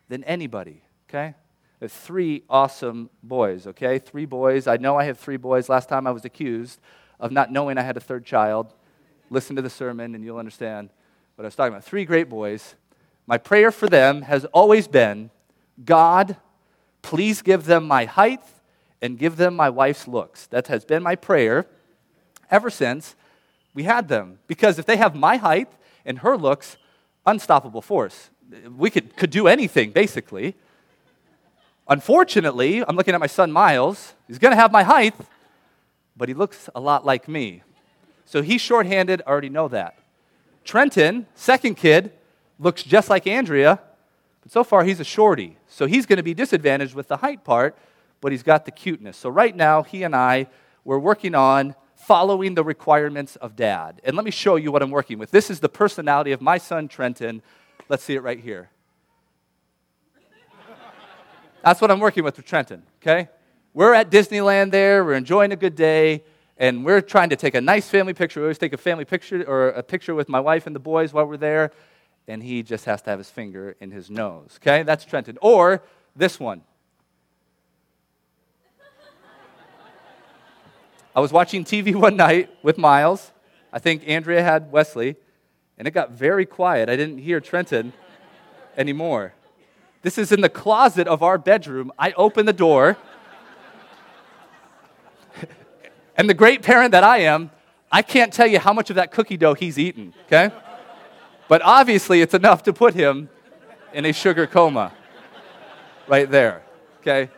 than 0.10 0.24
anybody, 0.24 0.82
okay? 1.08 1.36
Three 1.88 2.44
awesome 2.50 3.12
boys, 3.22 3.68
okay? 3.68 4.00
Three 4.00 4.26
boys. 4.26 4.66
I 4.66 4.78
know 4.78 4.98
I 4.98 5.04
have 5.04 5.20
three 5.20 5.38
boys. 5.38 5.70
Last 5.70 5.88
time 5.88 6.08
I 6.08 6.12
was 6.12 6.26
accused 6.26 6.80
of 7.20 7.32
not 7.32 7.52
knowing 7.52 7.78
I 7.78 7.84
had 7.84 7.98
a 7.98 8.02
third 8.02 8.26
child. 8.26 8.74
Listen 9.30 9.56
to 9.56 9.62
the 9.62 9.70
sermon 9.70 10.16
and 10.16 10.24
you'll 10.24 10.40
understand 10.40 10.90
what 11.36 11.44
I 11.44 11.48
was 11.48 11.56
talking 11.56 11.74
about. 11.74 11.84
Three 11.84 12.06
great 12.06 12.28
boys. 12.28 12.74
My 13.28 13.38
prayer 13.38 13.72
for 13.72 13.88
them 13.88 14.24
has 14.24 14.46
always 14.46 14.88
been 14.88 15.30
God, 15.84 16.38
please 17.04 17.44
give 17.44 17.66
them 17.66 17.88
my 17.88 18.06
height 18.06 18.42
and 19.06 19.20
give 19.20 19.38
them 19.38 19.56
my 19.56 19.70
wife's 19.70 20.08
looks. 20.08 20.48
That 20.48 20.68
has 20.68 20.84
been 20.84 21.04
my 21.04 21.16
prayer 21.16 21.68
ever 22.50 22.70
since 22.70 23.16
we 23.74 23.84
had 23.84 24.08
them. 24.08 24.40
Because 24.48 24.80
if 24.80 24.86
they 24.86 24.98
have 24.98 25.16
my 25.16 25.38
height 25.38 25.72
and 26.06 26.20
her 26.20 26.36
looks, 26.36 26.78
unstoppable 27.26 27.82
force. 27.82 28.30
We 28.76 28.90
could, 28.90 29.16
could 29.16 29.30
do 29.30 29.48
anything, 29.48 29.92
basically. 29.92 30.56
Unfortunately, 31.88 32.84
I'm 32.86 32.96
looking 32.96 33.14
at 33.14 33.20
my 33.20 33.28
son 33.28 33.52
Miles. 33.52 34.16
He's 34.28 34.40
going 34.40 34.52
to 34.52 34.56
have 34.58 34.72
my 34.72 34.84
height, 34.84 35.14
but 36.18 36.28
he 36.28 36.34
looks 36.34 36.68
a 36.74 36.80
lot 36.80 37.06
like 37.06 37.28
me. 37.28 37.62
So 38.26 38.42
he's 38.42 38.62
shorthanded, 38.62 39.22
I 39.26 39.30
already 39.30 39.50
know 39.50 39.68
that. 39.68 39.98
Trenton, 40.64 41.28
second 41.36 41.76
kid, 41.76 42.12
looks 42.58 42.82
just 42.82 43.08
like 43.10 43.28
Andrea, 43.28 43.80
but 44.42 44.52
so 44.52 44.64
far 44.64 44.84
he's 44.84 45.00
a 45.00 45.04
shorty. 45.04 45.58
So 45.68 45.86
he's 45.86 46.08
going 46.08 46.18
to 46.18 46.24
be 46.24 46.34
disadvantaged 46.34 46.96
with 46.96 47.08
the 47.08 47.18
height 47.18 47.44
part 47.44 47.78
but 48.22 48.32
he's 48.32 48.44
got 48.44 48.66
the 48.66 48.72
cuteness. 48.72 49.18
So 49.18 49.30
right 49.30 49.56
now, 49.56 49.84
he 49.84 50.04
and 50.04 50.16
I, 50.16 50.48
we're 50.84 51.00
working 51.00 51.36
on 51.36 51.76
following 51.96 52.56
the 52.56 52.64
requirements 52.64 53.36
of 53.38 53.56
dad. 53.56 54.02
And 54.04 54.16
let 54.16 54.26
me 54.26 54.32
show 54.32 54.58
you 54.58 54.72
what 54.72 54.84
I'm 54.84 54.92
working 54.92 55.18
with. 55.18 55.32
This 55.32 55.50
is 55.50 55.60
the 55.60 55.70
personality 55.70 56.32
of 56.32 56.42
my 56.42 56.58
son, 56.58 56.88
Trenton. 56.88 57.42
Let's 57.90 58.04
see 58.04 58.16
it 58.16 58.22
right 58.22 58.40
here. 58.40 58.70
That's 61.64 61.82
what 61.82 61.90
I'm 61.90 62.00
working 62.00 62.24
with 62.24 62.38
with 62.38 62.46
Trenton, 62.46 62.84
okay? 63.02 63.28
We're 63.74 63.96
at 63.96 64.12
Disneyland 64.12 64.70
there, 64.70 65.04
we're 65.04 65.16
enjoying 65.16 65.52
a 65.52 65.56
good 65.56 65.76
day, 65.76 66.24
and 66.58 66.86
we're 66.86 67.02
trying 67.02 67.30
to 67.32 67.36
take 67.36 67.56
a 67.56 67.62
nice 67.62 67.90
family 67.90 68.14
picture. 68.14 68.40
We 68.40 68.46
always 68.46 68.60
take 68.60 68.74
a 68.74 68.78
family 68.78 69.04
picture 69.04 69.44
or 69.44 69.70
a 69.70 69.82
picture 69.82 70.14
with 70.14 70.30
my 70.30 70.40
wife 70.40 70.68
and 70.68 70.76
the 70.76 70.80
boys 70.80 71.12
while 71.12 71.26
we're 71.26 71.38
there, 71.38 71.72
and 72.28 72.44
he 72.44 72.62
just 72.62 72.86
has 72.86 73.02
to 73.04 73.10
have 73.10 73.18
his 73.18 73.32
finger 73.32 73.76
in 73.80 73.90
his 73.90 74.12
nose, 74.12 74.60
okay? 74.62 74.84
That's 74.84 75.06
Trenton. 75.06 75.40
Or 75.42 75.82
this 76.16 76.40
one. 76.40 76.62
I 81.16 81.22
was 81.22 81.32
watching 81.32 81.64
TV 81.64 81.96
one 82.08 82.18
night 82.18 82.50
with 82.62 82.78
Miles. 82.78 83.32
I 83.72 83.80
think 83.80 84.04
Andrea 84.06 84.44
had 84.44 84.72
Wesley, 84.72 85.16
and 85.78 85.88
it 85.88 85.92
got 85.92 86.12
very 86.12 86.46
quiet. 86.46 86.90
I 86.90 86.96
didn't 86.96 87.20
hear 87.20 87.40
Trenton 87.40 87.94
anymore. 88.78 89.34
This 90.02 90.18
is 90.18 90.32
in 90.32 90.42
the 90.42 90.50
closet 90.50 91.08
of 91.08 91.24
our 91.24 91.38
bedroom. 91.38 91.92
I 91.98 92.12
open 92.14 92.46
the 92.46 92.54
door, 92.54 92.98
and 96.18 96.30
the 96.30 96.34
great 96.34 96.62
parent 96.62 96.92
that 96.92 97.04
I 97.04 97.20
am, 97.20 97.50
I 97.92 98.02
can't 98.02 98.34
tell 98.34 98.48
you 98.48 98.60
how 98.60 98.74
much 98.74 98.90
of 98.90 98.98
that 98.98 99.12
cookie 99.12 99.38
dough 99.38 99.54
he's 99.54 99.80
eaten, 99.80 100.14
okay? 100.26 100.52
But 101.48 101.62
obviously, 101.64 102.22
it's 102.22 102.34
enough 102.34 102.64
to 102.64 102.74
put 102.74 102.94
him 102.94 103.30
in 103.94 104.06
a 104.06 104.12
sugar 104.12 104.48
coma 104.48 104.92
right 106.08 106.30
there, 106.30 106.64
okay? 107.00 107.30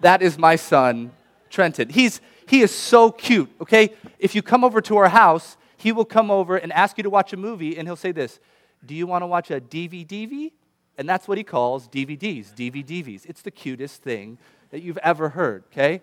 That 0.00 0.20
is 0.20 0.36
my 0.36 0.56
son, 0.56 1.12
Trenton. 1.48 1.88
He's, 1.88 2.20
he 2.46 2.62
is 2.62 2.70
so 2.70 3.10
cute, 3.10 3.50
okay? 3.60 3.92
If 4.18 4.34
you 4.34 4.42
come 4.42 4.64
over 4.64 4.80
to 4.82 4.96
our 4.96 5.08
house, 5.08 5.56
he 5.76 5.92
will 5.92 6.04
come 6.04 6.30
over 6.30 6.56
and 6.56 6.72
ask 6.72 6.96
you 6.96 7.02
to 7.02 7.10
watch 7.10 7.32
a 7.32 7.36
movie, 7.36 7.76
and 7.76 7.86
he'll 7.86 7.96
say 7.96 8.12
this 8.12 8.40
Do 8.84 8.94
you 8.94 9.06
want 9.06 9.22
to 9.22 9.26
watch 9.26 9.50
a 9.50 9.60
DVD? 9.60 10.52
And 10.98 11.08
that's 11.08 11.28
what 11.28 11.36
he 11.36 11.44
calls 11.44 11.88
DVDs, 11.88 12.54
DVDs. 12.54 13.26
It's 13.26 13.42
the 13.42 13.50
cutest 13.50 14.02
thing 14.02 14.38
that 14.70 14.82
you've 14.82 14.98
ever 14.98 15.30
heard, 15.30 15.64
okay? 15.72 16.00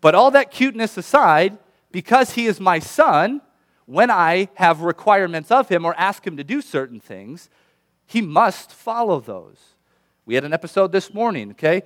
But 0.00 0.14
all 0.14 0.30
that 0.32 0.50
cuteness 0.50 0.96
aside, 0.96 1.58
because 1.92 2.32
he 2.32 2.46
is 2.46 2.60
my 2.60 2.78
son, 2.78 3.40
when 3.86 4.10
I 4.10 4.48
have 4.54 4.80
requirements 4.80 5.50
of 5.50 5.68
him 5.68 5.84
or 5.84 5.94
ask 5.96 6.26
him 6.26 6.36
to 6.36 6.44
do 6.44 6.60
certain 6.60 7.00
things, 7.00 7.48
he 8.06 8.20
must 8.20 8.72
follow 8.72 9.20
those. 9.20 9.74
We 10.26 10.34
had 10.34 10.44
an 10.44 10.52
episode 10.52 10.92
this 10.92 11.14
morning, 11.14 11.52
okay? 11.52 11.82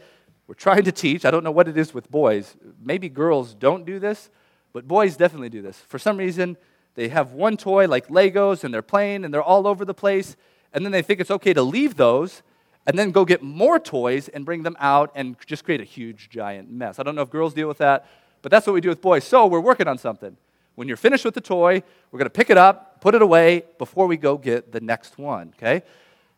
We're 0.53 0.57
trying 0.57 0.85
to 0.85 0.93
teach. 0.93 1.25
I 1.25 1.31
don't 1.31 1.45
know 1.45 1.51
what 1.51 1.67
it 1.67 1.79
is 1.79 1.95
with 1.95 2.11
boys. 2.11 2.57
Maybe 2.79 3.09
girls 3.09 3.55
don't 3.55 3.87
do 3.87 3.99
this, 3.99 4.29
but 4.75 4.87
boys 4.87 5.17
definitely 5.17 5.49
do 5.49 5.63
this. 5.63 5.79
For 5.79 5.99
some 5.99 6.19
reason, 6.19 6.59
they 6.95 7.09
have 7.09 7.33
one 7.33 7.57
toy 7.57 7.89
like 7.89 8.09
Legos 8.09 8.63
and 8.63 8.75
they're 8.75 8.83
playing 8.83 9.25
and 9.25 9.33
they're 9.33 9.43
all 9.43 9.67
over 9.67 9.87
the 9.87 9.95
place, 9.95 10.37
and 10.75 10.85
then 10.85 10.93
they 10.93 11.01
think 11.01 11.21
it's 11.21 11.31
okay 11.31 11.55
to 11.55 11.63
leave 11.63 11.97
those 11.97 12.43
and 12.85 12.99
then 12.99 13.13
go 13.13 13.25
get 13.25 13.43
more 13.43 13.79
toys 13.79 14.29
and 14.29 14.45
bring 14.45 14.63
them 14.63 14.77
out 14.79 15.11
and 15.15 15.37
just 15.47 15.65
create 15.65 15.81
a 15.81 15.85
huge 15.85 16.29
giant 16.29 16.71
mess. 16.71 16.99
I 16.99 17.03
don't 17.03 17.15
know 17.15 17.23
if 17.23 17.31
girls 17.31 17.55
deal 17.55 17.67
with 17.67 17.79
that, 17.79 18.07
but 18.43 18.51
that's 18.53 18.67
what 18.67 18.75
we 18.75 18.83
do 18.83 18.91
with 18.91 19.01
boys. 19.01 19.25
So 19.25 19.47
we're 19.47 19.59
working 19.59 19.89
on 19.89 19.97
something. 19.97 20.37
When 20.75 20.87
you're 20.87 20.99
finished 20.99 21.25
with 21.25 21.33
the 21.33 21.41
toy, 21.41 21.83
we're 22.11 22.19
going 22.19 22.27
to 22.27 22.31
pick 22.31 22.51
it 22.51 22.59
up, 22.59 23.01
put 23.01 23.15
it 23.15 23.23
away 23.23 23.65
before 23.79 24.07
we 24.07 24.19
go 24.19 24.37
get 24.37 24.71
the 24.71 24.81
next 24.81 25.17
one, 25.17 25.55
okay? 25.57 25.83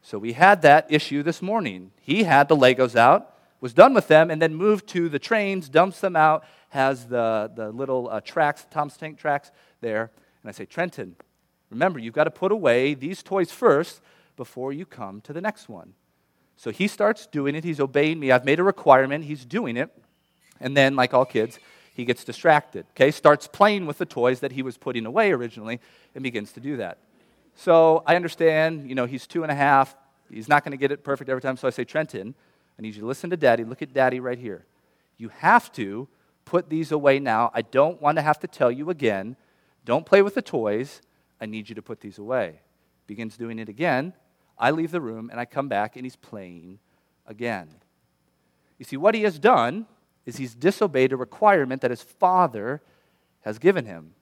So 0.02 0.18
we 0.20 0.34
had 0.34 0.62
that 0.62 0.86
issue 0.88 1.24
this 1.24 1.42
morning. 1.42 1.90
He 2.00 2.22
had 2.22 2.46
the 2.46 2.56
Legos 2.56 2.94
out, 2.94 3.32
was 3.64 3.72
done 3.72 3.94
with 3.94 4.08
them, 4.08 4.30
and 4.30 4.42
then 4.42 4.54
moved 4.54 4.86
to 4.86 5.08
the 5.08 5.18
trains, 5.18 5.70
dumps 5.70 5.98
them 6.00 6.14
out, 6.14 6.44
has 6.68 7.06
the, 7.06 7.50
the 7.56 7.70
little 7.70 8.10
uh, 8.10 8.20
tracks, 8.20 8.66
Tom's 8.70 8.94
Tank 8.94 9.16
tracks 9.16 9.50
there. 9.80 10.10
And 10.42 10.50
I 10.50 10.52
say, 10.52 10.66
Trenton, 10.66 11.16
remember, 11.70 11.98
you've 11.98 12.12
got 12.12 12.24
to 12.24 12.30
put 12.30 12.52
away 12.52 12.92
these 12.92 13.22
toys 13.22 13.50
first 13.50 14.02
before 14.36 14.74
you 14.74 14.84
come 14.84 15.22
to 15.22 15.32
the 15.32 15.40
next 15.40 15.70
one. 15.70 15.94
So 16.58 16.72
he 16.72 16.86
starts 16.86 17.26
doing 17.26 17.54
it. 17.54 17.64
He's 17.64 17.80
obeying 17.80 18.20
me. 18.20 18.30
I've 18.30 18.44
made 18.44 18.60
a 18.60 18.62
requirement. 18.62 19.24
He's 19.24 19.46
doing 19.46 19.78
it. 19.78 19.90
And 20.60 20.76
then, 20.76 20.94
like 20.94 21.14
all 21.14 21.24
kids, 21.24 21.58
he 21.94 22.04
gets 22.04 22.22
distracted, 22.22 22.84
okay? 22.90 23.10
Starts 23.10 23.46
playing 23.46 23.86
with 23.86 23.96
the 23.96 24.04
toys 24.04 24.40
that 24.40 24.52
he 24.52 24.60
was 24.60 24.76
putting 24.76 25.06
away 25.06 25.32
originally 25.32 25.80
and 26.14 26.22
begins 26.22 26.52
to 26.52 26.60
do 26.60 26.76
that. 26.76 26.98
So 27.56 28.02
I 28.06 28.14
understand, 28.14 28.90
you 28.90 28.94
know, 28.94 29.06
he's 29.06 29.26
two 29.26 29.42
and 29.42 29.50
a 29.50 29.54
half. 29.54 29.96
He's 30.30 30.48
not 30.48 30.64
going 30.64 30.72
to 30.72 30.76
get 30.76 30.92
it 30.92 31.02
perfect 31.02 31.30
every 31.30 31.40
time. 31.40 31.56
So 31.56 31.66
I 31.66 31.70
say, 31.70 31.84
Trenton, 31.84 32.34
I 32.78 32.82
need 32.82 32.94
you 32.94 33.00
to 33.00 33.06
listen 33.06 33.30
to 33.30 33.36
daddy. 33.36 33.64
Look 33.64 33.82
at 33.82 33.92
daddy 33.92 34.20
right 34.20 34.38
here. 34.38 34.66
You 35.16 35.28
have 35.28 35.72
to 35.72 36.08
put 36.44 36.68
these 36.68 36.92
away 36.92 37.18
now. 37.18 37.50
I 37.54 37.62
don't 37.62 38.00
want 38.00 38.16
to 38.16 38.22
have 38.22 38.38
to 38.40 38.46
tell 38.46 38.70
you 38.70 38.90
again. 38.90 39.36
Don't 39.84 40.06
play 40.06 40.22
with 40.22 40.34
the 40.34 40.42
toys. 40.42 41.00
I 41.40 41.46
need 41.46 41.68
you 41.68 41.74
to 41.74 41.82
put 41.82 42.00
these 42.00 42.18
away. 42.18 42.60
Begins 43.06 43.36
doing 43.36 43.58
it 43.58 43.68
again. 43.68 44.14
I 44.58 44.70
leave 44.70 44.90
the 44.90 45.00
room 45.00 45.30
and 45.30 45.38
I 45.38 45.44
come 45.44 45.68
back 45.68 45.96
and 45.96 46.04
he's 46.04 46.16
playing 46.16 46.78
again. 47.26 47.68
You 48.78 48.84
see, 48.84 48.96
what 48.96 49.14
he 49.14 49.22
has 49.22 49.38
done 49.38 49.86
is 50.26 50.36
he's 50.36 50.54
disobeyed 50.54 51.12
a 51.12 51.16
requirement 51.16 51.82
that 51.82 51.90
his 51.90 52.02
father 52.02 52.82
has 53.42 53.58
given 53.58 53.84
him. 53.84 54.14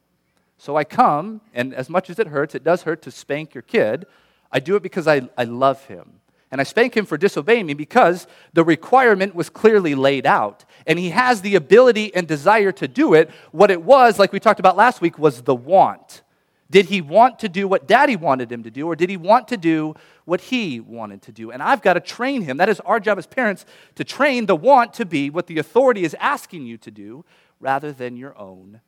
So 0.59 0.77
I 0.77 0.85
come, 0.85 1.41
and 1.55 1.75
as 1.75 1.89
much 1.89 2.11
as 2.11 2.19
it 2.19 2.29
hurts, 2.29 2.55
it 2.55 2.65
does 2.65 2.83
hurt 2.83 3.03
to 3.03 3.11
spank 3.11 3.55
your 3.55 3.63
kid. 3.63 4.07
I 4.51 4.61
do 4.61 4.77
it 4.77 4.83
because 4.83 5.09
I, 5.09 5.29
I 5.37 5.45
love 5.45 5.85
him. 5.87 6.21
And 6.53 6.61
I 6.61 6.65
spank 6.65 6.95
him 6.95 7.07
for 7.07 7.17
disobeying 7.17 7.65
me 7.65 7.73
because 7.73 8.27
the 8.53 8.63
requirement 8.63 9.35
was 9.35 9.49
clearly 9.49 9.95
laid 9.95 10.27
out. 10.27 10.67
And 10.87 10.99
he 10.99 11.09
has 11.09 11.41
the 11.41 11.55
ability 11.55 12.15
and 12.15 12.29
desire 12.29 12.73
to 12.73 12.87
do 12.87 13.15
it. 13.15 13.31
What 13.53 13.71
it 13.71 13.83
was, 13.83 14.19
like 14.19 14.35
we 14.35 14.39
talked 14.39 14.61
about 14.61 14.77
last 14.77 15.01
week, 15.01 15.19
was 15.19 15.43
the 15.43 15.55
want. 15.55 16.23
Did 16.71 16.87
he 16.87 17.01
want 17.01 17.39
to 17.41 17.49
do 17.49 17.67
what 17.67 17.89
daddy 17.89 18.17
wanted 18.17 18.51
him 18.51 18.63
to 18.63 18.71
do, 18.71 18.87
or 18.87 18.97
did 18.97 19.11
he 19.11 19.17
want 19.19 19.49
to 19.49 19.59
do 19.59 19.95
what 20.25 20.41
he 20.41 20.81
wanted 20.81 21.21
to 21.23 21.33
do? 21.33 21.51
And 21.51 21.63
I've 21.63 21.83
got 21.83 21.95
to 21.95 22.01
train 22.01 22.43
him. 22.43 22.57
That 22.59 22.71
is 22.71 22.81
our 22.81 22.99
job 22.99 23.19
as 23.19 23.27
parents 23.27 23.67
to 23.97 24.05
train 24.05 24.47
the 24.47 24.57
want 24.57 24.95
to 24.95 25.05
be 25.05 25.29
what 25.29 25.47
the 25.49 25.59
authority 25.59 26.03
is 26.03 26.17
asking 26.19 26.65
you 26.65 26.79
to 26.79 26.91
do 26.91 27.27
rather 27.61 27.93
than 27.93 28.17
your 28.17 28.37
own 28.39 28.81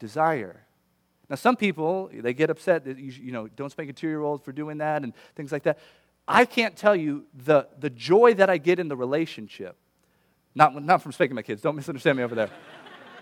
desire. 0.00 0.66
Now, 1.28 1.36
some 1.36 1.54
people, 1.54 2.10
they 2.12 2.34
get 2.34 2.50
upset 2.50 2.84
that 2.86 2.98
you, 2.98 3.12
you 3.12 3.30
know, 3.30 3.46
don't 3.46 3.70
spank 3.70 3.88
a 3.88 3.92
two 3.92 4.08
year 4.08 4.22
old 4.22 4.44
for 4.44 4.50
doing 4.50 4.78
that 4.78 5.04
and 5.04 5.12
things 5.36 5.52
like 5.52 5.62
that. 5.62 5.78
I 6.32 6.44
can't 6.44 6.76
tell 6.76 6.94
you 6.94 7.24
the, 7.34 7.66
the 7.80 7.90
joy 7.90 8.34
that 8.34 8.48
I 8.48 8.56
get 8.58 8.78
in 8.78 8.86
the 8.86 8.96
relationship. 8.96 9.76
Not, 10.54 10.80
not 10.80 11.02
from 11.02 11.10
spanking 11.10 11.34
my 11.34 11.42
kids. 11.42 11.60
Don't 11.60 11.74
misunderstand 11.74 12.18
me 12.18 12.22
over 12.22 12.36
there. 12.36 12.50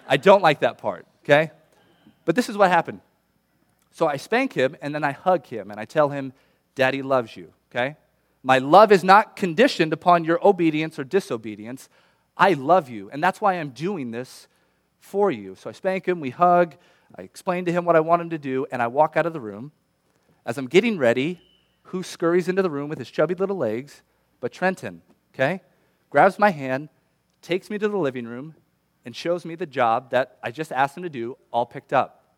I 0.07 0.19
don't 0.19 0.43
like 0.43 0.61
that 0.61 0.77
part, 0.77 1.07
okay? 1.25 1.50
But 2.27 2.37
this 2.37 2.50
is 2.50 2.57
what 2.59 2.71
happened. 2.71 3.00
So 3.93 4.07
I 4.07 4.19
spank 4.19 4.53
him 4.53 4.77
and 4.83 4.95
then 4.95 5.05
I 5.05 5.12
hug 5.12 5.47
him 5.47 5.71
and 5.71 5.81
I 5.81 5.87
tell 5.87 6.11
him, 6.11 6.35
Daddy 6.75 7.00
loves 7.00 7.35
you, 7.35 7.53
okay? 7.71 7.97
My 8.43 8.59
love 8.59 8.93
is 8.93 9.03
not 9.03 9.37
conditioned 9.37 9.95
upon 9.95 10.25
your 10.25 10.38
obedience 10.47 10.99
or 10.99 11.05
disobedience. 11.05 11.88
I 12.37 12.53
love 12.53 12.91
you, 12.91 13.11
and 13.11 13.25
that's 13.25 13.41
why 13.41 13.55
I'm 13.55 13.71
doing 13.71 14.11
this 14.11 14.49
for 15.00 15.31
you. 15.31 15.55
So 15.55 15.71
I 15.71 15.73
spank 15.73 16.07
him, 16.07 16.21
we 16.21 16.31
hug, 16.31 16.77
I 17.17 17.23
explain 17.23 17.65
to 17.65 17.73
him 17.73 17.87
what 17.87 17.97
I 17.97 18.00
want 18.00 18.21
him 18.21 18.31
to 18.31 18.38
do, 18.38 18.67
and 18.71 18.83
I 18.83 18.87
walk 18.87 19.17
out 19.17 19.25
of 19.25 19.33
the 19.33 19.41
room. 19.41 19.73
As 20.45 20.59
I'm 20.59 20.69
getting 20.69 20.99
ready, 20.99 21.41
who 21.88 22.02
scurries 22.02 22.49
into 22.49 22.62
the 22.62 22.71
room 22.71 22.88
with 22.88 22.99
his 22.99 23.11
chubby 23.11 23.35
little 23.35 23.57
legs? 23.57 24.02
But 24.40 24.52
Trenton, 24.52 25.02
okay? 25.35 25.62
Grabs 26.11 26.38
my 26.38 26.50
hand, 26.50 26.88
takes 27.42 27.71
me 27.71 27.78
to 27.78 27.88
the 27.88 27.97
living 27.97 28.26
room, 28.26 28.54
and 29.04 29.16
shows 29.16 29.45
me 29.45 29.54
the 29.54 29.66
job 29.66 30.11
that 30.11 30.38
I 30.42 30.50
just 30.50 30.71
asked 30.71 30.97
him 30.97 31.02
to 31.02 31.09
do, 31.09 31.38
all 31.50 31.64
picked 31.64 31.92
up. 31.92 32.35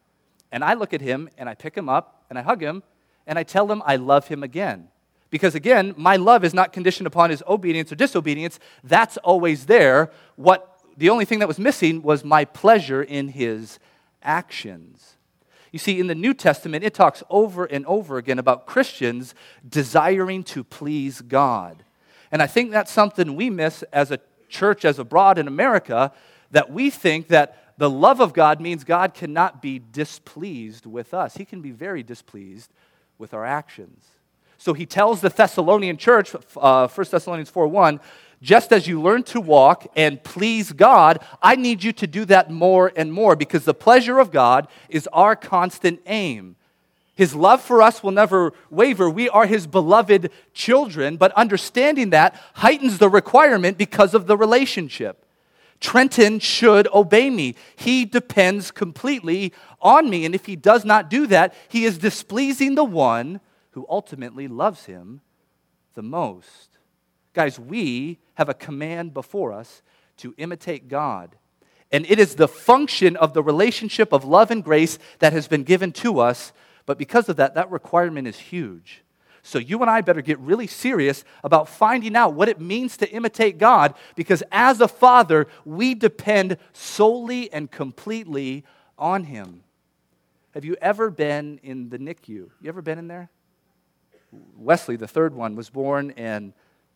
And 0.53 0.63
I 0.65 0.75
look 0.75 0.95
at 0.95 1.01
him 1.01 1.29
and 1.37 1.49
I 1.49 1.55
pick 1.55 1.77
him 1.77 1.89
up 1.89 2.25
and 2.29 2.39
I 2.39 2.43
hug 2.43 2.63
him 2.63 2.83
and 3.27 3.39
I 3.39 3.43
tell 3.43 3.71
him 3.71 3.83
I 3.85 3.97
love 3.97 4.29
him 4.29 4.43
again. 4.43 4.89
Because 5.31 5.55
again, 5.55 5.95
my 5.97 6.17
love 6.17 6.45
is 6.45 6.55
not 6.55 6.73
conditioned 6.73 7.07
upon 7.07 7.31
his 7.31 7.43
obedience 7.47 7.93
or 7.93 7.97
disobedience. 7.97 8.59
That's 8.83 9.17
always 9.19 9.67
there. 9.67 10.11
What 10.37 10.81
the 10.97 11.11
only 11.11 11.25
thing 11.25 11.39
that 11.39 11.49
was 11.49 11.59
missing 11.59 12.03
was 12.03 12.25
my 12.25 12.45
pleasure 12.45 13.03
in 13.03 13.29
his 13.29 13.79
actions. 14.23 15.17
You 15.73 15.79
see, 15.79 16.01
in 16.01 16.07
the 16.09 16.15
New 16.15 16.35
Testament, 16.35 16.85
it 16.85 16.95
talks 16.95 17.23
over 17.31 17.65
and 17.65 17.87
over 17.87 18.19
again 18.19 18.39
about 18.39 18.67
Christians 18.67 19.35
desiring 19.69 20.43
to 20.45 20.65
please 20.65 21.21
God. 21.21 21.85
And 22.33 22.43
I 22.43 22.47
think 22.47 22.71
that's 22.71 22.91
something 22.93 23.37
we 23.37 23.51
miss 23.51 23.83
as 23.93 24.11
a 24.11 24.21
church, 24.49 24.85
as 24.85 24.99
abroad 24.99 25.39
in 25.39 25.47
America, 25.47 26.13
that 26.51 26.71
we 26.71 26.91
think 26.91 27.29
that 27.29 27.75
the 27.79 27.91
love 27.91 28.21
of 28.21 28.33
God 28.33 28.61
means 28.61 28.85
God 28.85 29.15
cannot 29.15 29.63
be 29.63 29.79
displeased 29.79 30.87
with 30.87 31.15
us. 31.15 31.37
He 31.37 31.45
can 31.45 31.63
be 31.63 31.71
very 31.71 32.03
displeased 32.03 32.71
with 33.17 33.33
our 33.33 33.47
actions. 33.47 34.05
So 34.59 34.75
he 34.75 34.85
tells 34.85 35.23
the 35.23 35.31
Thessalonian 35.31 35.97
church, 35.97 36.35
uh, 36.57 36.89
1 36.89 37.07
Thessalonians 37.11 37.49
4 37.49 37.67
1, 37.69 38.01
just 38.43 38.73
as 38.73 38.87
you 38.87 39.01
learn 39.01 39.23
to 39.25 39.41
walk 39.41 39.87
and 39.95 40.23
please 40.23 40.73
God, 40.73 41.23
I 41.43 41.57
need 41.57 41.85
you 41.85 41.93
to 41.95 42.07
do 42.07 42.25
that 42.27 42.51
more 42.51 42.93
and 42.97 43.13
more 43.13 43.37
because 43.37 43.65
the 43.65 43.75
pleasure 43.75 44.19
of 44.19 44.31
God 44.31 44.67
is 44.89 45.09
our 45.13 45.37
constant 45.37 46.01
aim. 46.07 46.57
His 47.15 47.35
love 47.35 47.61
for 47.61 47.83
us 47.83 48.03
will 48.03 48.13
never 48.13 48.55
waver. 48.71 49.11
We 49.11 49.29
are 49.29 49.45
his 49.45 49.67
beloved 49.67 50.31
children, 50.55 51.19
but 51.19 51.33
understanding 51.33 52.11
that 52.11 52.35
heightens 52.55 52.97
the 52.97 53.11
requirement 53.11 53.77
because 53.77 54.15
of 54.15 54.27
the 54.27 54.39
relationship. 54.39 55.27
Trenton 55.81 56.39
should 56.39 56.89
obey 56.95 57.29
me. 57.29 57.57
He 57.77 58.07
depends 58.07 58.71
completely 58.71 59.53
on 59.83 60.09
me. 60.09 60.25
And 60.25 60.35
if 60.35 60.47
he 60.47 60.57
does 60.57 60.85
not 60.85 61.11
do 61.11 61.27
that, 61.27 61.55
he 61.69 61.85
is 61.85 61.99
displeasing 61.99 62.75
the 62.75 62.85
one 62.85 63.41
who 63.73 63.87
ultimately 63.91 64.49
loves 64.49 64.87
him 64.87 65.21
the 65.95 66.03
most. 66.03 66.70
Guys, 67.33 67.59
we 67.59 68.19
have 68.35 68.49
a 68.49 68.55
command 68.55 69.15
before 69.15 69.53
us 69.53 69.83
to 70.19 70.35
imitate 70.37 70.89
God. 70.89 71.37
And 71.93 72.07
it 72.09 72.19
is 72.19 72.37
the 72.37 72.49
function 72.49 73.17
of 73.17 73.35
the 73.35 73.43
relationship 73.43 74.13
of 74.13 74.25
love 74.25 74.51
and 74.51 74.63
grace 74.63 74.99
that 75.19 75.33
has 75.33 75.49
been 75.49 75.65
given 75.65 75.93
to 75.93 76.21
us. 76.21 76.53
But 76.87 76.99
because 76.99 77.29
of 77.29 77.37
that, 77.37 77.55
that 77.55 77.71
requirement 77.71 78.29
is 78.29 78.39
huge. 78.39 79.03
So 79.43 79.59
you 79.59 79.81
and 79.81 79.91
I 79.91 80.01
better 80.03 80.21
get 80.21 80.39
really 80.39 80.67
serious 80.67 81.25
about 81.43 81.69
finding 81.69 82.15
out 82.15 82.35
what 82.35 82.49
it 82.49 82.61
means 82.61 82.97
to 82.99 83.11
imitate 83.11 83.59
God 83.59 83.95
because 84.15 84.43
as 84.53 84.81
a 84.81 84.89
father, 84.89 85.47
we 85.65 85.95
depend 85.95 86.59
solely 86.73 87.51
and 87.53 87.71
completely 87.71 88.65
on 88.99 89.25
Him. 89.25 89.63
Have 90.53 90.65
you 90.65 90.77
ever 90.83 91.11
been 91.11 91.59
in 91.63 91.89
the 91.89 91.99
NICU? 91.99 92.29
You 92.29 92.69
ever 92.69 92.83
been 92.83 92.99
in 92.99 93.09
there? 93.09 93.31
Wesley, 94.57 94.97
the 94.97 95.09
third 95.09 95.35
one, 95.35 95.57
was 95.57 95.71
born 95.71 96.13
and 96.17 96.53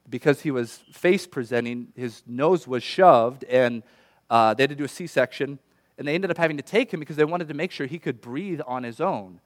because 0.09 0.43
he 0.43 0.51
was 0.51 0.85
face 0.93 1.27
presenting, 1.27 1.89
his 1.97 2.23
nose 2.27 2.67
was 2.67 2.83
shoved 2.83 3.45
and 3.45 3.83
uh, 4.31 4.55
they 4.55 4.65
had 4.65 4.71
to 4.71 4.77
do 4.77 4.85
a 4.85 4.89
C 4.89 5.07
section. 5.07 5.59
And 5.97 6.09
they 6.09 6.15
ended 6.15 6.31
up 6.31 6.39
having 6.39 6.57
to 6.57 6.63
take 6.63 6.93
him 6.93 7.01
because 7.01 7.17
they 7.17 7.25
wanted 7.25 7.49
to 7.49 7.55
make 7.55 7.71
sure 7.71 7.87
he 7.87 7.99
could 7.99 8.21
breathe 8.21 8.61
on 8.67 8.83
his 8.83 9.01
own. 9.01 9.41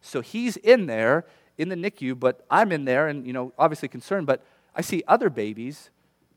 So 0.00 0.20
he's 0.22 0.56
in 0.56 0.86
there 0.86 1.26
in 1.58 1.68
the 1.68 1.76
NICU, 1.76 2.18
but 2.18 2.44
I'm 2.50 2.72
in 2.72 2.86
there 2.86 3.08
and, 3.08 3.26
you 3.26 3.32
know, 3.32 3.52
obviously 3.58 3.88
concerned. 3.88 4.26
But 4.26 4.42
I 4.74 4.80
see 4.80 5.02
other 5.06 5.28
babies, 5.28 5.90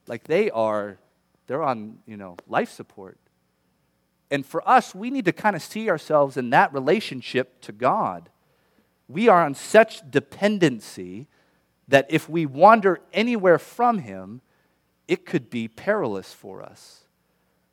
like 0.06 0.26
they 0.26 0.50
are, 0.52 0.98
they're 1.48 1.64
on, 1.64 2.00
you 2.06 2.18
know, 2.18 2.36
life 2.48 2.70
support. 2.72 3.18
And 4.30 4.46
for 4.46 4.68
us, 4.68 4.94
we 4.94 5.10
need 5.12 5.26
to 5.26 5.32
kind 5.32 5.56
of 5.56 5.62
see 5.62 5.90
ourselves 5.90 6.36
in 6.36 6.50
that 6.50 6.74
relationship 6.74 7.62
to 7.62 7.72
God. 7.72 8.30
We 9.08 9.28
are 9.28 9.46
on 9.46 9.54
such 9.54 10.10
dependency 10.10 11.28
that 11.88 12.06
if 12.10 12.30
we 12.30 12.46
wander 12.46 13.00
anywhere 13.12 13.60
from 13.60 14.00
Him, 14.00 14.42
it 15.08 15.26
could 15.26 15.50
be 15.50 15.68
perilous 15.68 16.34
for 16.34 16.62
us. 16.62 17.04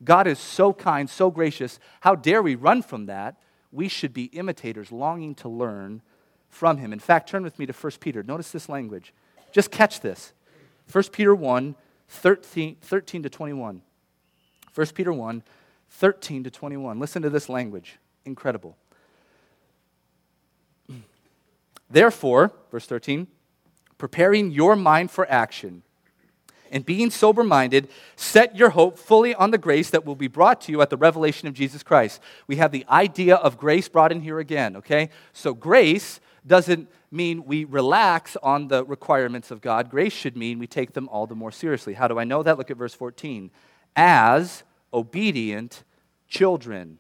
God 0.03 0.27
is 0.27 0.39
so 0.39 0.73
kind, 0.73 1.09
so 1.09 1.31
gracious. 1.31 1.79
How 2.01 2.15
dare 2.15 2.43
we 2.43 2.55
run 2.55 2.83
from 2.83 3.07
that? 3.07 3.37
We 3.71 3.89
should 3.89 4.13
be 4.13 4.25
imitators, 4.25 4.91
longing 4.91 5.35
to 5.37 5.49
learn 5.49 6.03
from 6.49 6.79
him. 6.79 6.93
In 6.93 6.99
fact, 6.99 7.29
turn 7.29 7.43
with 7.43 7.59
me 7.59 7.67
to 7.67 7.73
1 7.73 7.93
Peter. 8.01 8.23
Notice 8.23 8.51
this 8.51 8.69
language. 8.69 9.13
Just 9.53 9.71
catch 9.71 10.01
this. 10.01 10.33
1 10.91 11.05
Peter 11.13 11.35
1, 11.35 11.77
13, 12.09 12.77
13 12.81 13.23
to 13.23 13.31
21. 13.31 13.83
1 14.75 14.87
Peter 14.89 15.13
1, 15.13 15.43
13 15.91 16.45
to 16.45 16.51
21. 16.51 16.99
Listen 16.99 17.23
to 17.23 17.31
this 17.31 17.49
language. 17.49 17.99
Incredible. 18.25 18.77
Therefore, 21.91 22.53
verse 22.71 22.87
13, 22.87 23.29
preparing 24.01 24.51
your 24.51 24.75
mind 24.75 25.11
for 25.11 25.31
action 25.31 25.83
and 26.73 26.87
being 26.87 27.11
sober 27.11 27.45
minded, 27.45 27.89
set 28.17 28.57
your 28.57 28.71
hope 28.71 28.99
fully 28.99 29.35
on 29.35 29.51
the 29.51 29.59
grace 29.59 29.91
that 29.91 30.07
will 30.07 30.15
be 30.15 30.29
brought 30.29 30.61
to 30.63 30.73
you 30.73 30.81
at 30.81 30.91
the 30.91 30.97
revelation 30.97 31.47
of 31.49 31.55
Jesus 31.55 31.83
Christ. 31.83 32.21
We 32.47 32.57
have 32.57 32.73
the 32.73 32.87
idea 32.89 33.37
of 33.37 33.59
grace 33.59 33.89
brought 33.89 34.13
in 34.13 34.21
here 34.21 34.39
again, 34.39 34.77
okay? 34.77 35.11
So, 35.33 35.53
grace 35.53 36.21
doesn't 36.47 36.89
mean 37.11 37.45
we 37.45 37.65
relax 37.65 38.37
on 38.43 38.69
the 38.69 38.85
requirements 38.85 39.51
of 39.51 39.61
God. 39.61 39.91
Grace 39.91 40.13
should 40.13 40.37
mean 40.37 40.59
we 40.59 40.67
take 40.67 40.93
them 40.93 41.09
all 41.09 41.27
the 41.27 41.35
more 41.35 41.53
seriously. 41.53 41.95
How 41.95 42.09
do 42.09 42.19
I 42.19 42.25
know 42.25 42.43
that? 42.43 42.57
Look 42.57 42.71
at 42.71 42.77
verse 42.77 42.95
14. 42.95 43.51
As 43.97 44.63
obedient 44.95 45.83
children, 46.29 46.99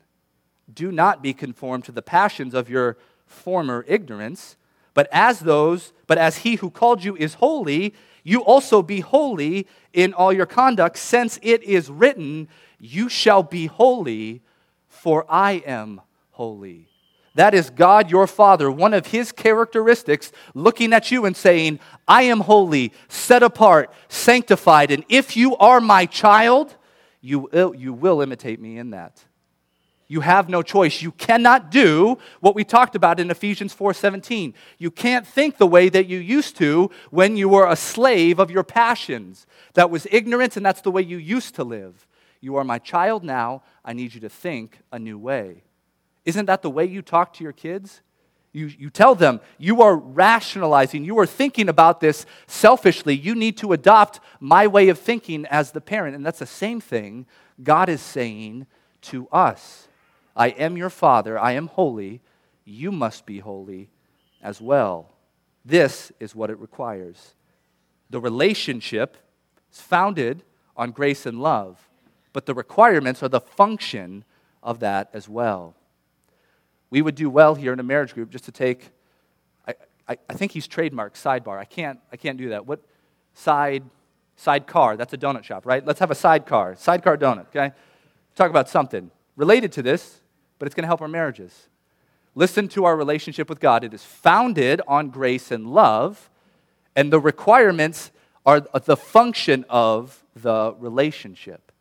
do 0.72 0.90
not 0.92 1.22
be 1.22 1.32
conformed 1.32 1.84
to 1.84 1.92
the 1.92 2.02
passions 2.02 2.54
of 2.54 2.68
your 2.68 2.98
former 3.24 3.84
ignorance, 3.88 4.56
but 4.94 5.08
as 5.12 5.40
those, 5.40 5.92
but 6.06 6.18
as 6.18 6.38
he 6.38 6.56
who 6.56 6.70
called 6.70 7.04
you 7.04 7.16
is 7.16 7.34
holy, 7.34 7.94
you 8.22 8.44
also 8.44 8.82
be 8.82 9.00
holy 9.00 9.66
in 9.92 10.12
all 10.12 10.32
your 10.32 10.46
conduct, 10.46 10.98
since 10.98 11.38
it 11.42 11.62
is 11.62 11.90
written, 11.90 12.48
You 12.78 13.08
shall 13.08 13.42
be 13.42 13.66
holy, 13.66 14.42
for 14.88 15.24
I 15.28 15.62
am 15.66 16.00
holy. 16.32 16.86
That 17.34 17.54
is 17.54 17.70
God 17.70 18.10
your 18.10 18.26
Father, 18.26 18.70
one 18.70 18.92
of 18.92 19.06
his 19.06 19.32
characteristics, 19.32 20.32
looking 20.54 20.92
at 20.92 21.10
you 21.10 21.24
and 21.26 21.36
saying, 21.36 21.78
I 22.08 22.22
am 22.22 22.40
holy, 22.40 22.92
set 23.08 23.42
apart, 23.42 23.92
sanctified, 24.08 24.90
and 24.90 25.04
if 25.08 25.36
you 25.36 25.56
are 25.56 25.80
my 25.80 26.06
child, 26.06 26.74
you 27.20 27.48
will, 27.52 27.74
you 27.74 27.92
will 27.92 28.20
imitate 28.20 28.60
me 28.60 28.78
in 28.78 28.90
that. 28.90 29.24
You 30.10 30.22
have 30.22 30.48
no 30.48 30.60
choice. 30.60 31.02
You 31.02 31.12
cannot 31.12 31.70
do 31.70 32.18
what 32.40 32.56
we 32.56 32.64
talked 32.64 32.96
about 32.96 33.20
in 33.20 33.30
Ephesians 33.30 33.72
4:17. 33.72 34.54
You 34.76 34.90
can't 34.90 35.24
think 35.24 35.56
the 35.56 35.68
way 35.68 35.88
that 35.88 36.08
you 36.08 36.18
used 36.18 36.56
to 36.56 36.90
when 37.10 37.36
you 37.36 37.48
were 37.48 37.70
a 37.70 37.76
slave 37.76 38.40
of 38.40 38.50
your 38.50 38.64
passions. 38.64 39.46
That 39.74 39.88
was 39.88 40.08
ignorance 40.10 40.56
and 40.56 40.66
that's 40.66 40.80
the 40.80 40.90
way 40.90 41.02
you 41.02 41.16
used 41.16 41.54
to 41.54 41.62
live. 41.62 42.08
You 42.40 42.56
are 42.56 42.64
my 42.64 42.80
child 42.80 43.22
now. 43.22 43.62
I 43.84 43.92
need 43.92 44.12
you 44.12 44.20
to 44.22 44.28
think 44.28 44.80
a 44.90 44.98
new 44.98 45.16
way. 45.16 45.62
Isn't 46.24 46.46
that 46.46 46.62
the 46.62 46.70
way 46.70 46.86
you 46.86 47.02
talk 47.02 47.32
to 47.34 47.44
your 47.44 47.52
kids? 47.52 48.00
You, 48.50 48.66
you 48.66 48.90
tell 48.90 49.14
them 49.14 49.40
you 49.58 49.80
are 49.80 49.94
rationalizing, 49.94 51.04
you 51.04 51.20
are 51.20 51.26
thinking 51.26 51.68
about 51.68 52.00
this 52.00 52.26
selfishly. 52.48 53.14
You 53.14 53.36
need 53.36 53.56
to 53.58 53.72
adopt 53.72 54.18
my 54.40 54.66
way 54.66 54.88
of 54.88 54.98
thinking 54.98 55.46
as 55.46 55.70
the 55.70 55.80
parent. 55.80 56.16
And 56.16 56.26
that's 56.26 56.40
the 56.40 56.46
same 56.46 56.80
thing 56.80 57.26
God 57.62 57.88
is 57.88 58.00
saying 58.00 58.66
to 59.02 59.28
us. 59.28 59.86
I 60.40 60.48
am 60.48 60.78
your 60.78 60.88
Father, 60.88 61.38
I 61.38 61.52
am 61.52 61.66
holy, 61.66 62.22
you 62.64 62.90
must 62.90 63.26
be 63.26 63.40
holy 63.40 63.90
as 64.42 64.58
well. 64.58 65.10
This 65.66 66.12
is 66.18 66.34
what 66.34 66.48
it 66.48 66.58
requires. 66.58 67.34
The 68.08 68.20
relationship 68.20 69.18
is 69.70 69.82
founded 69.82 70.42
on 70.78 70.92
grace 70.92 71.26
and 71.26 71.42
love, 71.42 71.90
but 72.32 72.46
the 72.46 72.54
requirements 72.54 73.22
are 73.22 73.28
the 73.28 73.42
function 73.42 74.24
of 74.62 74.80
that 74.80 75.10
as 75.12 75.28
well. 75.28 75.74
We 76.88 77.02
would 77.02 77.16
do 77.16 77.28
well 77.28 77.54
here 77.54 77.74
in 77.74 77.78
a 77.78 77.82
marriage 77.82 78.14
group 78.14 78.30
just 78.30 78.44
to 78.44 78.52
take, 78.52 78.92
I, 79.68 79.74
I, 80.08 80.16
I 80.30 80.32
think 80.32 80.52
he's 80.52 80.66
trademarked 80.66 81.20
sidebar. 81.22 81.58
I 81.58 81.66
can't, 81.66 82.00
I 82.10 82.16
can't 82.16 82.38
do 82.38 82.48
that. 82.48 82.64
What 82.64 82.80
side, 83.34 83.84
sidecar? 84.36 84.96
That's 84.96 85.12
a 85.12 85.18
donut 85.18 85.44
shop, 85.44 85.66
right? 85.66 85.84
Let's 85.84 86.00
have 86.00 86.10
a 86.10 86.14
sidecar, 86.14 86.76
sidecar 86.76 87.18
donut, 87.18 87.48
okay? 87.48 87.72
Talk 88.36 88.48
about 88.48 88.70
something 88.70 89.10
related 89.36 89.72
to 89.72 89.82
this 89.82 90.19
but 90.60 90.66
it's 90.66 90.76
going 90.76 90.84
to 90.84 90.88
help 90.88 91.00
our 91.00 91.08
marriages. 91.08 91.68
Listen 92.36 92.68
to 92.68 92.84
our 92.84 92.96
relationship 92.96 93.48
with 93.48 93.58
God. 93.58 93.82
It 93.82 93.92
is 93.92 94.04
founded 94.04 94.80
on 94.86 95.08
grace 95.10 95.50
and 95.50 95.66
love, 95.66 96.30
and 96.94 97.12
the 97.12 97.18
requirements 97.18 98.12
are 98.46 98.60
the 98.60 98.96
function 98.96 99.64
of 99.68 100.22
the 100.36 100.74
relationship. 100.78 101.72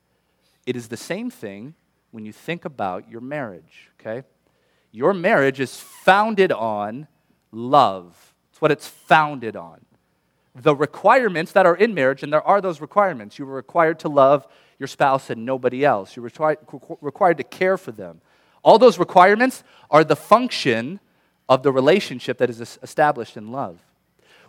It 0.65 0.76
is 0.76 0.88
the 0.88 0.98
same 0.98 1.30
thing 1.30 1.76
when 2.12 2.26
you 2.26 2.34
think 2.34 2.65
about 2.65 3.10
your 3.10 3.22
marriage, 3.22 3.89
okay? 4.00 4.26
Your 4.92 5.13
marriage 5.13 5.60
is 5.60 5.80
founded 5.80 6.52
on 6.52 7.08
love. 7.52 8.34
It's 8.52 8.62
what 8.62 8.72
it's 8.72 8.88
founded 8.88 9.56
on. 9.56 9.86
The 10.56 10.76
requirements 10.76 11.52
that 11.52 11.68
are 11.68 11.76
in 11.76 11.94
marriage, 11.94 12.24
and 12.24 12.34
there 12.34 12.42
are 12.42 12.60
those 12.60 12.82
requirements. 12.82 13.38
You 13.38 13.48
are 13.48 13.54
required 13.54 14.00
to 14.00 14.10
love 14.10 14.48
your 14.80 14.88
spouse 14.88 15.30
and 15.30 15.46
nobody 15.46 15.86
else. 15.86 16.15
You're 16.15 16.24
required 17.02 17.38
to 17.38 17.44
care 17.44 17.78
for 17.78 17.92
them. 17.92 18.22
All 18.63 18.78
those 18.78 19.00
requirements 19.00 19.63
are 19.89 20.04
the 20.04 20.15
function 20.15 21.00
of 21.48 21.63
the 21.63 21.72
relationship 21.72 22.38
that 22.38 22.50
is 22.50 22.78
established 22.84 23.38
in 23.38 23.52
love. 23.52 23.80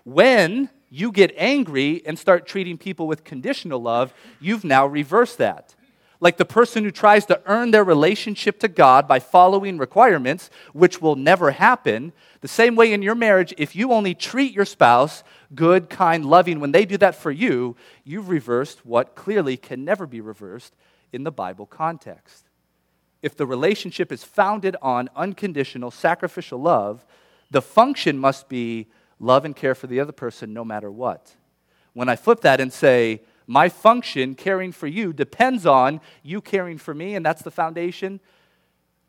When 0.05 0.69
you 0.91 1.13
get 1.13 1.33
angry 1.37 2.03
and 2.05 2.19
start 2.19 2.47
treating 2.47 2.77
people 2.77 3.07
with 3.07 3.25
conditional 3.25 3.81
love, 3.81 4.13
you've 4.41 4.65
now 4.65 4.87
reversed 4.87 5.39
that. 5.39 5.75
Like 6.23 6.37
the 6.37 6.45
person 6.45 6.85
who 6.85 6.91
tries 6.91 7.25
to 7.27 7.41
earn 7.47 7.71
their 7.71 7.85
relationship 7.85 8.59
to 8.61 8.69
God 8.69 9.09
by 9.09 9.21
following 9.21 9.79
requirements, 9.79 10.51
which 10.75 11.01
will 11.01 11.17
never 11.17 11.53
happen. 11.53 12.13
The 12.43 12.49
same 12.49 12.77
way 12.77 12.93
in 12.93 13.01
your 13.01 13.15
marriage, 13.15 13.55
if 13.57 13.75
you 13.75 13.93
only 13.93 14.15
treat 14.15 14.53
your 14.53 14.67
spouse 14.67 15.23
good, 15.55 15.89
kind, 15.89 16.27
loving 16.27 16.61
when 16.61 16.73
they 16.73 16.85
do 16.85 16.99
that 16.99 17.15
for 17.15 17.31
you, 17.31 17.77
you've 18.05 18.29
reversed 18.29 18.85
what 18.85 19.15
clearly 19.15 19.57
can 19.57 19.85
never 19.85 20.07
be 20.07 20.21
reversed 20.21 20.75
in 21.13 21.25
the 21.25 21.33
Bible 21.33 21.65
context 21.65 22.50
if 23.23 23.37
the 23.37 23.47
relationship 23.47 24.11
is 24.11 24.25
founded 24.25 24.77
on 24.81 25.11
unconditional 25.15 25.91
sacrificial 25.91 26.61
love, 26.61 27.05
the 27.51 27.63
function 27.63 28.19
must 28.19 28.49
be 28.49 28.89
love 29.19 29.45
and 29.45 29.55
care 29.55 29.75
for 29.75 29.87
the 29.87 30.01
other 30.01 30.13
person 30.13 30.53
no 30.53 30.65
matter 30.65 30.91
what. 30.91 31.35
When 31.93 32.09
I 32.09 32.17
flip 32.17 32.41
that 32.41 32.61
and 32.61 32.73
say, 32.73 33.23
my 33.47 33.69
function, 33.69 34.35
caring 34.37 34.73
for 34.73 34.87
you, 34.87 35.13
depends 35.13 35.67
on 35.67 36.01
you 36.23 36.41
caring 36.41 36.79
for 36.79 36.95
me, 36.95 37.15
and 37.15 37.27
that's 37.27 37.43
the 37.43 37.51
foundation, 37.51 38.21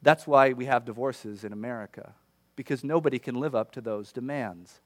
that's 0.01 0.25
why 0.25 0.53
we 0.53 0.65
have 0.65 0.83
divorces 0.83 1.43
in 1.43 1.53
America, 1.53 2.13
because 2.55 2.83
nobody 2.83 3.19
can 3.19 3.35
live 3.35 3.53
up 3.53 3.71
to 3.73 3.81
those 3.81 4.11
demands. 4.11 4.81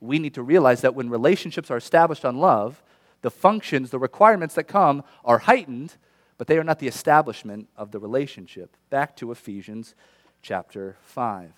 We 0.00 0.18
need 0.18 0.34
to 0.34 0.42
realize 0.42 0.82
that 0.82 0.94
when 0.94 1.08
relationships 1.08 1.70
are 1.70 1.78
established 1.78 2.26
on 2.26 2.36
love, 2.36 2.82
the 3.22 3.30
functions, 3.30 3.88
the 3.88 3.98
requirements 3.98 4.54
that 4.56 4.64
come 4.64 5.02
are 5.24 5.38
heightened 5.38 5.96
but 6.38 6.46
they 6.46 6.58
are 6.58 6.64
not 6.64 6.78
the 6.78 6.88
establishment 6.88 7.68
of 7.76 7.90
the 7.90 7.98
relationship. 7.98 8.76
Back 8.90 9.16
to 9.16 9.30
Ephesians 9.30 9.94
chapter 10.42 10.96
5. 11.02 11.52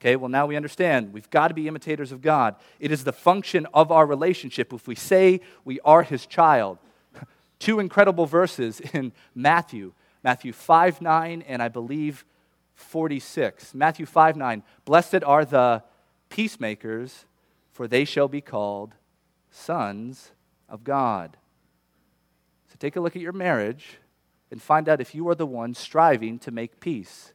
Okay, 0.00 0.16
well, 0.16 0.28
now 0.28 0.46
we 0.46 0.56
understand 0.56 1.12
we've 1.12 1.30
got 1.30 1.48
to 1.48 1.54
be 1.54 1.66
imitators 1.66 2.12
of 2.12 2.22
God. 2.22 2.54
It 2.78 2.92
is 2.92 3.04
the 3.04 3.12
function 3.12 3.66
of 3.74 3.90
our 3.90 4.06
relationship. 4.06 4.72
If 4.72 4.86
we 4.86 4.94
say 4.94 5.40
we 5.64 5.80
are 5.80 6.02
his 6.02 6.24
child, 6.26 6.78
two 7.58 7.80
incredible 7.80 8.26
verses 8.26 8.80
in 8.80 9.12
Matthew 9.34 9.92
Matthew 10.22 10.52
5 10.52 11.00
9, 11.00 11.42
and 11.46 11.62
I 11.62 11.68
believe 11.68 12.24
46. 12.74 13.74
Matthew 13.74 14.06
5 14.06 14.36
9. 14.36 14.62
Blessed 14.84 15.22
are 15.24 15.44
the 15.44 15.82
peacemakers, 16.28 17.24
for 17.72 17.88
they 17.88 18.04
shall 18.04 18.28
be 18.28 18.40
called 18.40 18.94
sons 19.50 20.32
of 20.68 20.84
God. 20.84 21.36
So 22.68 22.76
take 22.78 22.96
a 22.96 23.00
look 23.00 23.16
at 23.16 23.22
your 23.22 23.32
marriage 23.32 23.98
and 24.50 24.62
find 24.62 24.88
out 24.88 25.00
if 25.00 25.14
you 25.14 25.28
are 25.28 25.34
the 25.34 25.46
one 25.46 25.74
striving 25.74 26.38
to 26.40 26.50
make 26.50 26.80
peace. 26.80 27.32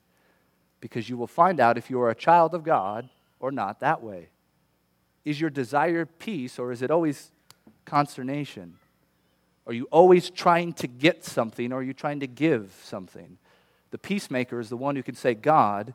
Because 0.80 1.10
you 1.10 1.18
will 1.18 1.28
find 1.28 1.60
out 1.60 1.78
if 1.78 1.90
you 1.90 2.00
are 2.02 2.10
a 2.10 2.16
child 2.16 2.54
of 2.54 2.64
God 2.64 3.10
or 3.40 3.52
not 3.52 3.80
that 3.80 4.02
way. 4.02 4.30
Is 5.24 5.40
your 5.40 5.50
desire 5.50 6.06
peace 6.06 6.60
or 6.60 6.72
is 6.72 6.82
it 6.82 6.92
always 6.92 7.32
consternation? 7.86 8.76
Are 9.66 9.74
you 9.74 9.88
always 9.92 10.30
trying 10.30 10.74
to 10.74 10.88
get 10.88 11.24
something 11.24 11.72
or 11.72 11.78
are 11.78 11.84
you 11.84 11.94
trying 11.94 12.20
to 12.20 12.28
give 12.28 12.78
something? 12.84 13.38
The 13.92 13.98
peacemaker 13.98 14.60
is 14.60 14.70
the 14.70 14.78
one 14.78 14.96
who 14.96 15.04
can 15.04 15.16
say, 15.16 15.34
God 15.34 15.94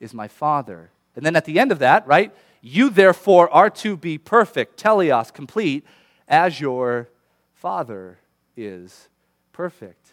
is 0.00 0.12
my 0.12 0.28
Father. 0.28 0.90
And 1.16 1.24
then 1.24 1.36
at 1.36 1.44
the 1.44 1.58
end 1.58 1.72
of 1.72 1.78
that, 1.78 2.06
right, 2.06 2.34
you 2.60 2.90
therefore 2.90 3.52
are 3.52 3.70
to 3.70 3.96
be 3.96 4.18
perfect, 4.18 4.80
teleos, 4.80 5.32
complete, 5.32 5.86
as 6.26 6.60
your 6.60 7.08
Father 7.54 8.18
is 8.56 9.08
perfect. 9.52 10.12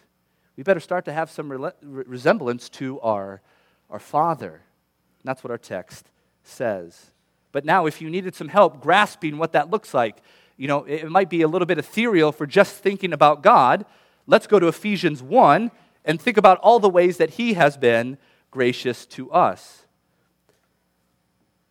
We 0.56 0.62
better 0.62 0.80
start 0.80 1.04
to 1.04 1.12
have 1.12 1.30
some 1.30 1.52
re- 1.52 1.72
resemblance 1.82 2.68
to 2.70 3.00
our, 3.00 3.42
our 3.90 3.98
Father. 3.98 4.52
And 4.52 5.24
that's 5.24 5.44
what 5.44 5.50
our 5.50 5.58
text 5.58 6.10
says. 6.44 7.10
But 7.52 7.64
now, 7.64 7.86
if 7.86 8.00
you 8.00 8.10
needed 8.10 8.34
some 8.34 8.48
help 8.48 8.80
grasping 8.80 9.38
what 9.38 9.52
that 9.52 9.70
looks 9.70 9.94
like, 9.94 10.22
you 10.56 10.68
know, 10.68 10.84
it 10.84 11.10
might 11.10 11.28
be 11.28 11.42
a 11.42 11.48
little 11.48 11.66
bit 11.66 11.78
ethereal 11.78 12.32
for 12.32 12.46
just 12.46 12.76
thinking 12.76 13.12
about 13.12 13.42
God. 13.42 13.84
Let's 14.26 14.46
go 14.46 14.58
to 14.58 14.68
Ephesians 14.68 15.22
1 15.22 15.70
and 16.04 16.20
think 16.20 16.36
about 16.36 16.58
all 16.58 16.78
the 16.80 16.88
ways 16.88 17.18
that 17.18 17.30
He 17.30 17.54
has 17.54 17.76
been 17.76 18.16
gracious 18.50 19.04
to 19.06 19.30
us. 19.30 19.84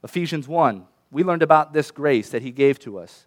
Ephesians 0.03 0.47
1, 0.47 0.85
we 1.09 1.23
learned 1.23 1.41
about 1.41 1.73
this 1.73 1.89
grace 1.89 2.29
that 2.29 2.43
He 2.43 2.51
gave 2.51 2.77
to 2.79 2.99
us. 2.99 3.25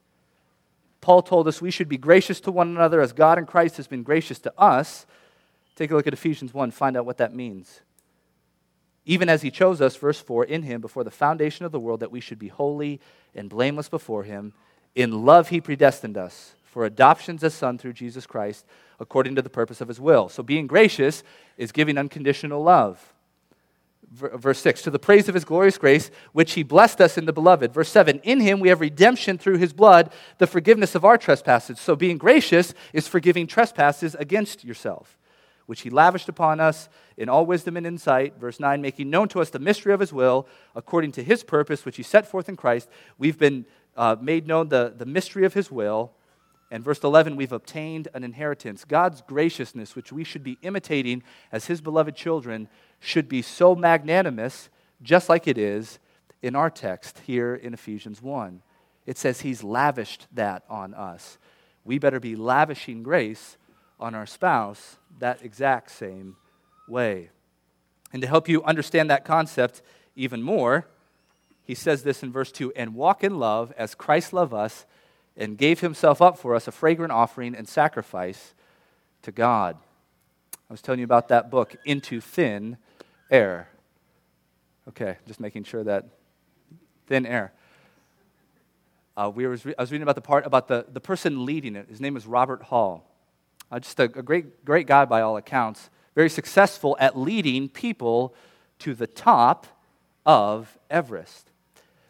Paul 1.00 1.22
told 1.22 1.48
us 1.48 1.60
we 1.60 1.70
should 1.70 1.88
be 1.88 1.96
gracious 1.96 2.40
to 2.40 2.52
one 2.52 2.68
another 2.68 3.00
as 3.00 3.12
God 3.12 3.38
in 3.38 3.46
Christ 3.46 3.76
has 3.76 3.86
been 3.86 4.02
gracious 4.02 4.38
to 4.40 4.52
us. 4.58 5.06
Take 5.78 5.92
a 5.92 5.94
look 5.94 6.08
at 6.08 6.12
Ephesians 6.12 6.52
1, 6.52 6.72
find 6.72 6.96
out 6.96 7.06
what 7.06 7.18
that 7.18 7.32
means. 7.32 7.82
Even 9.06 9.28
as 9.28 9.42
he 9.42 9.50
chose 9.52 9.80
us, 9.80 9.94
verse 9.94 10.18
4, 10.18 10.44
in 10.44 10.64
him 10.64 10.80
before 10.80 11.04
the 11.04 11.10
foundation 11.12 11.64
of 11.64 11.70
the 11.70 11.78
world, 11.78 12.00
that 12.00 12.10
we 12.10 12.18
should 12.18 12.40
be 12.40 12.48
holy 12.48 13.00
and 13.32 13.48
blameless 13.48 13.88
before 13.88 14.24
him. 14.24 14.54
In 14.96 15.24
love, 15.24 15.50
he 15.50 15.60
predestined 15.60 16.18
us 16.18 16.56
for 16.64 16.84
adoptions 16.84 17.44
as 17.44 17.54
sons 17.54 17.80
through 17.80 17.92
Jesus 17.92 18.26
Christ, 18.26 18.66
according 18.98 19.36
to 19.36 19.42
the 19.42 19.48
purpose 19.48 19.80
of 19.80 19.86
his 19.86 20.00
will. 20.00 20.28
So 20.28 20.42
being 20.42 20.66
gracious 20.66 21.22
is 21.56 21.70
giving 21.70 21.96
unconditional 21.96 22.60
love. 22.60 23.14
Verse 24.10 24.58
6, 24.58 24.82
to 24.82 24.90
the 24.90 24.98
praise 24.98 25.28
of 25.28 25.34
his 25.34 25.44
glorious 25.44 25.78
grace, 25.78 26.10
which 26.32 26.54
he 26.54 26.64
blessed 26.64 27.00
us 27.00 27.16
in 27.16 27.26
the 27.26 27.32
beloved. 27.32 27.72
Verse 27.72 27.90
7, 27.90 28.18
in 28.24 28.40
him 28.40 28.58
we 28.58 28.70
have 28.70 28.80
redemption 28.80 29.38
through 29.38 29.58
his 29.58 29.72
blood, 29.72 30.10
the 30.38 30.46
forgiveness 30.48 30.96
of 30.96 31.04
our 31.04 31.18
trespasses. 31.18 31.78
So 31.78 31.94
being 31.94 32.18
gracious 32.18 32.74
is 32.92 33.06
forgiving 33.06 33.46
trespasses 33.46 34.16
against 34.16 34.64
yourself, 34.64 35.17
which 35.68 35.82
he 35.82 35.90
lavished 35.90 36.30
upon 36.30 36.60
us 36.60 36.88
in 37.18 37.28
all 37.28 37.44
wisdom 37.44 37.76
and 37.76 37.86
insight. 37.86 38.40
Verse 38.40 38.58
9, 38.58 38.80
making 38.80 39.10
known 39.10 39.28
to 39.28 39.38
us 39.38 39.50
the 39.50 39.58
mystery 39.58 39.92
of 39.92 40.00
his 40.00 40.14
will, 40.14 40.48
according 40.74 41.12
to 41.12 41.22
his 41.22 41.44
purpose, 41.44 41.84
which 41.84 41.98
he 41.98 42.02
set 42.02 42.26
forth 42.26 42.48
in 42.48 42.56
Christ. 42.56 42.88
We've 43.18 43.38
been 43.38 43.66
uh, 43.94 44.16
made 44.18 44.46
known 44.46 44.70
the, 44.70 44.94
the 44.96 45.04
mystery 45.04 45.44
of 45.44 45.52
his 45.52 45.70
will. 45.70 46.12
And 46.70 46.82
verse 46.82 47.00
11, 47.04 47.36
we've 47.36 47.52
obtained 47.52 48.08
an 48.14 48.24
inheritance. 48.24 48.86
God's 48.86 49.20
graciousness, 49.20 49.94
which 49.94 50.10
we 50.10 50.24
should 50.24 50.42
be 50.42 50.56
imitating 50.62 51.22
as 51.52 51.66
his 51.66 51.82
beloved 51.82 52.16
children, 52.16 52.68
should 52.98 53.28
be 53.28 53.42
so 53.42 53.74
magnanimous, 53.74 54.70
just 55.02 55.28
like 55.28 55.46
it 55.46 55.58
is 55.58 55.98
in 56.40 56.56
our 56.56 56.70
text 56.70 57.20
here 57.26 57.54
in 57.54 57.74
Ephesians 57.74 58.22
1. 58.22 58.62
It 59.04 59.18
says 59.18 59.42
he's 59.42 59.62
lavished 59.62 60.28
that 60.32 60.64
on 60.70 60.94
us. 60.94 61.36
We 61.84 61.98
better 61.98 62.20
be 62.20 62.36
lavishing 62.36 63.02
grace 63.02 63.58
on 64.00 64.14
our 64.14 64.26
spouse 64.26 64.96
that 65.18 65.42
exact 65.42 65.90
same 65.90 66.36
way. 66.86 67.30
And 68.12 68.22
to 68.22 68.28
help 68.28 68.48
you 68.48 68.62
understand 68.64 69.10
that 69.10 69.24
concept 69.24 69.82
even 70.16 70.42
more, 70.42 70.86
he 71.64 71.74
says 71.74 72.02
this 72.02 72.22
in 72.22 72.32
verse 72.32 72.50
2 72.50 72.72
and 72.74 72.94
walk 72.94 73.22
in 73.22 73.38
love 73.38 73.72
as 73.76 73.94
Christ 73.94 74.32
loved 74.32 74.54
us 74.54 74.86
and 75.36 75.58
gave 75.58 75.80
himself 75.80 76.22
up 76.22 76.38
for 76.38 76.54
us 76.54 76.66
a 76.66 76.72
fragrant 76.72 77.12
offering 77.12 77.54
and 77.54 77.68
sacrifice 77.68 78.54
to 79.22 79.32
God. 79.32 79.76
I 80.68 80.72
was 80.72 80.82
telling 80.82 80.98
you 80.98 81.04
about 81.04 81.28
that 81.28 81.50
book, 81.50 81.76
Into 81.84 82.20
Thin 82.20 82.76
Air. 83.30 83.68
Okay, 84.88 85.16
just 85.26 85.40
making 85.40 85.64
sure 85.64 85.84
that 85.84 86.06
thin 87.06 87.26
air. 87.26 87.52
Uh, 89.16 89.30
we 89.34 89.46
was 89.46 89.64
re- 89.66 89.74
I 89.76 89.82
was 89.82 89.90
reading 89.90 90.02
about 90.02 90.14
the 90.14 90.22
part 90.22 90.46
about 90.46 90.68
the, 90.68 90.86
the 90.90 91.00
person 91.00 91.44
leading 91.44 91.76
it. 91.76 91.88
His 91.88 92.00
name 92.00 92.16
is 92.16 92.26
Robert 92.26 92.62
Hall. 92.62 93.07
Uh, 93.70 93.78
just 93.78 94.00
a, 94.00 94.04
a 94.04 94.22
great, 94.22 94.64
great 94.64 94.86
guy 94.86 95.04
by 95.04 95.20
all 95.20 95.36
accounts. 95.36 95.90
Very 96.14 96.30
successful 96.30 96.96
at 96.98 97.18
leading 97.18 97.68
people 97.68 98.34
to 98.80 98.94
the 98.94 99.06
top 99.06 99.66
of 100.24 100.78
Everest. 100.90 101.50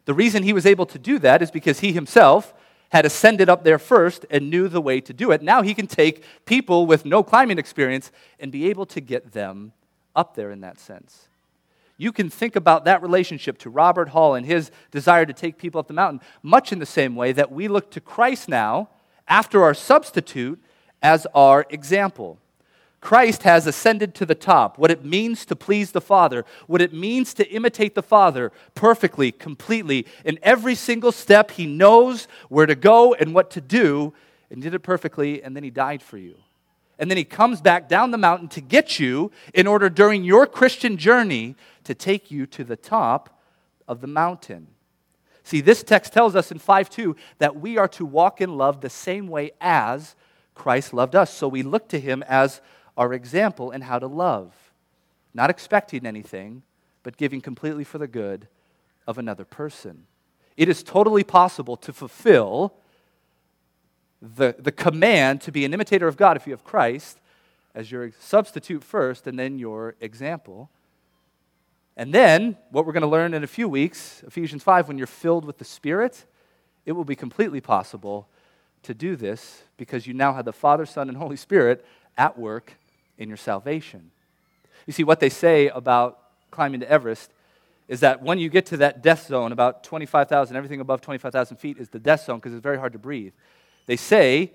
The 0.05 0.15
reason 0.15 0.43
he 0.43 0.53
was 0.53 0.67
able 0.67 0.87
to 0.87 0.99
do 0.99 1.19
that 1.19 1.43
is 1.43 1.51
because 1.51 1.81
he 1.81 1.93
himself 1.93 2.55
had 2.91 3.05
ascended 3.05 3.49
up 3.49 3.65
there 3.65 3.79
first 3.79 4.25
and 4.31 4.49
knew 4.49 4.69
the 4.69 4.81
way 4.81 5.01
to 5.01 5.13
do 5.13 5.31
it. 5.31 5.43
Now 5.43 5.63
he 5.63 5.75
can 5.75 5.87
take 5.87 6.25
people 6.47 6.87
with 6.87 7.05
no 7.05 7.23
climbing 7.23 7.59
experience 7.59 8.11
and 8.41 8.51
be 8.51 8.71
able 8.71 8.87
to 8.87 9.01
get 9.01 9.33
them 9.33 9.73
up 10.17 10.35
there 10.35 10.51
in 10.51 10.63
that 10.63 10.79
sense. 10.79 11.29
You 11.99 12.13
can 12.13 12.31
think 12.31 12.57
about 12.57 12.85
that 12.85 13.03
relationship 13.03 13.59
to 13.59 13.71
Robert 13.71 14.11
Hall 14.11 14.35
and 14.35 14.47
his 14.47 14.71
desire 14.91 15.27
to 15.27 15.33
take 15.33 15.59
people 15.59 15.81
up 15.81 15.89
the 15.89 15.95
mountain 15.95 16.21
much 16.43 16.73
in 16.73 16.79
the 16.79 16.87
same 16.87 17.17
way 17.17 17.33
that 17.33 17.53
we 17.53 17.69
look 17.69 17.91
to 17.91 18.01
Christ 18.01 18.49
now, 18.49 18.89
after 19.27 19.63
our 19.63 19.75
substitute, 19.75 20.63
as 21.03 21.27
our 21.35 21.67
example. 21.71 22.39
Christ 23.01 23.45
has 23.45 23.67
ascended 23.67 24.15
to 24.17 24.27
the 24.27 24.35
top, 24.35 24.77
what 24.77 24.91
it 24.91 25.05
means 25.05 25.45
to 25.47 25.57
please 25.57 25.93
the 25.93 26.01
Father, 26.01 26.45
what 26.67 26.83
it 26.83 26.93
means 26.93 27.33
to 27.35 27.49
imitate 27.49 27.95
the 27.95 28.03
Father 28.03 28.51
perfectly, 28.75 29.31
completely. 29.31 30.07
In 30.25 30.39
every 30.43 30.75
single 30.75 31.13
step, 31.13 31.53
He 31.53 31.67
knows 31.67 32.27
where 32.49 32.67
to 32.67 32.75
go 32.75 33.15
and 33.15 33.35
what 33.35 33.51
to 33.53 33.61
do, 33.61 34.13
and 34.51 34.61
did 34.61 34.75
it 34.75 34.81
perfectly, 34.81 35.43
and 35.43 35.55
then 35.55 35.63
He 35.63 35.71
died 35.71 36.03
for 36.03 36.19
you. 36.19 36.35
And 36.99 37.09
then 37.09 37.17
He 37.17 37.25
comes 37.25 37.61
back 37.61 37.89
down 37.89 38.11
the 38.11 38.19
mountain 38.19 38.49
to 38.49 38.61
get 38.61 38.99
you 38.99 39.31
in 39.55 39.69
order 39.69 39.89
during 39.89 40.25
your 40.25 40.47
Christian 40.47 40.97
journey 40.97 41.55
to 41.85 41.95
take 41.95 42.33
you 42.33 42.47
to 42.47 42.65
the 42.65 42.77
top 42.77 43.41
of 43.87 44.01
the 44.01 44.09
mountain. 44.09 44.67
See, 45.45 45.61
this 45.61 45.85
text 45.85 46.13
tells 46.13 46.35
us 46.35 46.51
in 46.51 46.59
5 46.59 46.91
2 46.91 47.17
that 47.39 47.57
we 47.57 47.79
are 47.79 47.89
to 47.89 48.05
walk 48.05 48.41
in 48.41 48.59
love 48.59 48.81
the 48.81 48.91
same 48.91 49.29
way 49.29 49.53
as 49.61 50.17
Christ 50.59 50.93
loved 50.93 51.15
us. 51.15 51.33
So 51.33 51.49
we 51.49 51.63
look 51.63 51.89
to 51.89 52.01
Him 52.01 52.23
as 52.29 52.61
our 52.97 53.15
example 53.15 53.71
in 53.71 53.83
how 53.83 53.99
to 53.99 54.07
love, 54.07 54.53
not 55.33 55.49
expecting 55.49 56.05
anything, 56.05 56.63
but 57.03 57.17
giving 57.17 57.41
completely 57.41 57.85
for 57.85 57.97
the 57.97 58.09
good 58.09 58.49
of 59.07 59.17
another 59.17 59.45
person. 59.45 60.05
It 60.57 60.69
is 60.69 60.83
totally 60.83 61.25
possible 61.25 61.77
to 61.79 61.93
fulfill 61.93 62.75
the, 64.21 64.57
the 64.59 64.73
command 64.73 65.41
to 65.43 65.53
be 65.53 65.65
an 65.65 65.73
imitator 65.73 66.09
of 66.09 66.17
God 66.17 66.37
if 66.37 66.47
you 66.47 66.53
have 66.53 66.65
Christ 66.65 67.21
as 67.75 67.93
your 67.93 68.11
substitute 68.19 68.83
first 68.83 69.29
and 69.29 69.39
then 69.39 69.59
your 69.59 69.95
example. 70.01 70.69
And 71.97 72.13
then, 72.13 72.57
what 72.71 72.85
we're 72.85 72.93
going 72.93 73.03
to 73.03 73.09
learn 73.09 73.35
in 73.35 73.45
a 73.45 73.49
few 73.49 73.69
weeks, 73.69 74.25
Ephesians 74.27 74.63
5, 74.65 74.89
when 74.89 74.99
you're 74.99 75.07
filled 75.07 75.45
with 75.45 75.59
the 75.59 75.65
Spirit, 75.65 76.27
it 76.85 76.93
will 76.93 77.05
be 77.05 77.17
completely 77.17 77.61
possible 77.61 78.29
to 78.83 78.95
do 78.95 79.17
this 79.17 79.63
because 79.77 80.07
you 80.07 80.15
now 80.15 80.33
have 80.33 80.45
the 80.45 80.53
Father, 80.53 80.87
Son, 80.87 81.09
and 81.09 81.17
Holy 81.17 81.37
Spirit 81.37 81.85
at 82.17 82.39
work 82.39 82.75
in 83.17 83.29
your 83.29 83.37
salvation. 83.37 84.11
You 84.87 84.93
see, 84.93 85.05
what 85.05 85.21
they 85.21 85.29
say 85.29 85.69
about 85.69 86.19
climbing 86.51 86.81
to 86.81 86.91
Everest 86.91 87.31
is 87.89 88.01
that 88.01 88.23
when 88.23 88.39
you 88.39 88.49
get 88.49 88.67
to 88.67 88.77
that 88.79 89.03
death 89.03 89.27
zone, 89.27 89.53
about 89.53 89.83
25,000, 89.83 90.57
everything 90.57 90.81
above 90.81 91.01
25,000 91.01 91.57
feet 91.57 91.79
is 91.79 91.89
the 91.89 91.99
death 91.99 92.25
zone 92.25 92.39
because 92.39 92.53
it's 92.53 92.63
very 92.63 92.79
hard 92.79 92.93
to 92.93 92.99
breathe. 92.99 93.33
They 93.87 93.97
say 93.97 94.53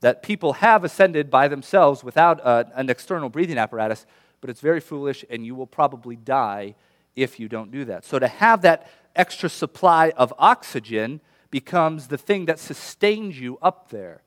that 0.00 0.22
people 0.22 0.54
have 0.54 0.84
ascended 0.84 1.30
by 1.30 1.48
themselves 1.48 2.02
without 2.02 2.44
uh, 2.44 2.64
an 2.74 2.88
external 2.88 3.28
breathing 3.28 3.58
apparatus, 3.58 4.06
but 4.40 4.48
it's 4.48 4.60
very 4.60 4.80
foolish 4.80 5.24
and 5.28 5.44
you 5.44 5.54
will 5.54 5.66
probably 5.66 6.16
die 6.16 6.74
if 7.16 7.40
you 7.40 7.48
don't 7.48 7.70
do 7.70 7.84
that. 7.84 8.04
So 8.04 8.18
to 8.18 8.28
have 8.28 8.62
that 8.62 8.90
extra 9.16 9.48
supply 9.48 10.10
of 10.16 10.32
oxygen 10.38 11.20
becomes 11.50 12.06
the 12.06 12.18
thing 12.18 12.46
that 12.46 12.58
sustains 12.58 13.38
you 13.38 13.58
up 13.60 13.90
there. 13.90 14.22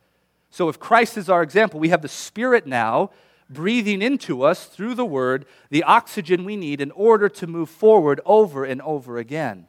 So 0.49 0.69
if 0.69 0.79
Christ 0.79 1.17
is 1.17 1.29
our 1.29 1.41
example, 1.41 1.79
we 1.79 1.89
have 1.89 2.01
the 2.01 2.07
Spirit 2.07 2.67
now 2.67 3.12
breathing 3.49 4.01
into 4.01 4.43
us 4.43 4.65
through 4.65 4.95
the 4.95 5.05
Word 5.05 5.45
the 5.69 5.83
oxygen 5.83 6.43
we 6.43 6.55
need 6.55 6.81
in 6.81 6.91
order 6.91 7.29
to 7.29 7.47
move 7.47 7.69
forward 7.69 8.19
over 8.25 8.63
and 8.65 8.81
over 8.81 9.17
again. 9.17 9.67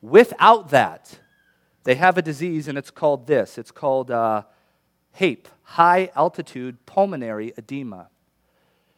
Without 0.00 0.70
that, 0.70 1.18
they 1.84 1.94
have 1.96 2.16
a 2.16 2.22
disease, 2.22 2.68
and 2.68 2.78
it's 2.78 2.90
called 2.90 3.26
this 3.26 3.58
it's 3.58 3.70
called 3.70 4.10
uh, 4.10 4.42
HAPE, 5.12 5.48
high 5.62 6.10
altitude 6.14 6.84
pulmonary 6.86 7.52
edema. 7.56 8.08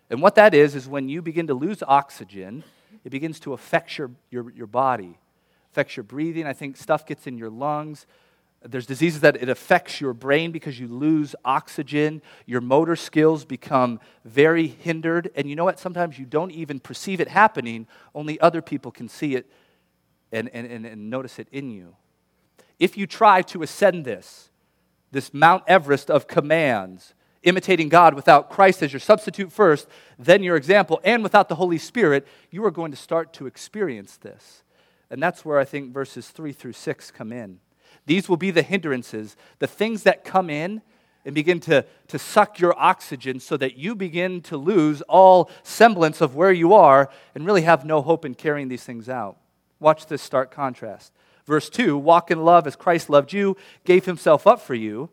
And 0.08 0.22
what 0.22 0.36
that 0.36 0.54
is, 0.54 0.74
is 0.74 0.88
when 0.88 1.08
you 1.08 1.20
begin 1.20 1.48
to 1.48 1.54
lose 1.54 1.82
oxygen, 1.82 2.62
it 3.04 3.10
begins 3.10 3.40
to 3.40 3.52
affect 3.52 3.98
your, 3.98 4.10
your, 4.30 4.50
your 4.50 4.66
body 4.68 5.18
affects 5.76 5.94
your 5.94 6.04
breathing. 6.04 6.46
I 6.46 6.54
think 6.54 6.78
stuff 6.78 7.04
gets 7.04 7.26
in 7.26 7.36
your 7.36 7.50
lungs. 7.50 8.06
There's 8.64 8.86
diseases 8.86 9.20
that 9.20 9.36
it 9.36 9.50
affects 9.50 10.00
your 10.00 10.14
brain 10.14 10.50
because 10.50 10.80
you 10.80 10.88
lose 10.88 11.36
oxygen. 11.44 12.22
Your 12.46 12.62
motor 12.62 12.96
skills 12.96 13.44
become 13.44 14.00
very 14.24 14.68
hindered. 14.68 15.30
And 15.36 15.50
you 15.50 15.54
know 15.54 15.66
what? 15.66 15.78
Sometimes 15.78 16.18
you 16.18 16.24
don't 16.24 16.50
even 16.50 16.80
perceive 16.80 17.20
it 17.20 17.28
happening, 17.28 17.86
only 18.14 18.40
other 18.40 18.62
people 18.62 18.90
can 18.90 19.06
see 19.06 19.36
it 19.36 19.50
and, 20.32 20.48
and, 20.54 20.66
and, 20.66 20.86
and 20.86 21.10
notice 21.10 21.38
it 21.38 21.46
in 21.52 21.68
you. 21.68 21.94
If 22.78 22.96
you 22.96 23.06
try 23.06 23.42
to 23.42 23.62
ascend 23.62 24.06
this, 24.06 24.48
this 25.12 25.34
Mount 25.34 25.62
Everest 25.66 26.10
of 26.10 26.26
commands, 26.26 27.12
imitating 27.42 27.90
God 27.90 28.14
without 28.14 28.48
Christ 28.48 28.82
as 28.82 28.94
your 28.94 29.00
substitute 29.00 29.52
first, 29.52 29.88
then 30.18 30.42
your 30.42 30.56
example, 30.56 31.02
and 31.04 31.22
without 31.22 31.50
the 31.50 31.56
Holy 31.56 31.78
Spirit, 31.78 32.26
you 32.50 32.64
are 32.64 32.70
going 32.70 32.92
to 32.92 32.96
start 32.96 33.34
to 33.34 33.46
experience 33.46 34.16
this. 34.16 34.62
And 35.10 35.22
that's 35.22 35.44
where 35.44 35.58
I 35.58 35.64
think 35.64 35.92
verses 35.92 36.28
3 36.28 36.52
through 36.52 36.72
6 36.72 37.10
come 37.10 37.32
in. 37.32 37.60
These 38.06 38.28
will 38.28 38.36
be 38.36 38.50
the 38.50 38.62
hindrances, 38.62 39.36
the 39.58 39.66
things 39.66 40.02
that 40.04 40.24
come 40.24 40.50
in 40.50 40.82
and 41.24 41.34
begin 41.34 41.58
to, 41.60 41.84
to 42.06 42.18
suck 42.18 42.60
your 42.60 42.78
oxygen 42.78 43.40
so 43.40 43.56
that 43.56 43.76
you 43.76 43.94
begin 43.96 44.40
to 44.42 44.56
lose 44.56 45.02
all 45.02 45.50
semblance 45.64 46.20
of 46.20 46.36
where 46.36 46.52
you 46.52 46.72
are 46.72 47.10
and 47.34 47.44
really 47.44 47.62
have 47.62 47.84
no 47.84 48.00
hope 48.00 48.24
in 48.24 48.34
carrying 48.34 48.68
these 48.68 48.84
things 48.84 49.08
out. 49.08 49.36
Watch 49.80 50.06
this 50.06 50.22
stark 50.22 50.50
contrast. 50.52 51.12
Verse 51.44 51.68
2 51.68 51.98
walk 51.98 52.30
in 52.30 52.44
love 52.44 52.66
as 52.66 52.76
Christ 52.76 53.10
loved 53.10 53.32
you, 53.32 53.56
gave 53.84 54.04
himself 54.04 54.46
up 54.46 54.60
for 54.60 54.74
you. 54.74 55.10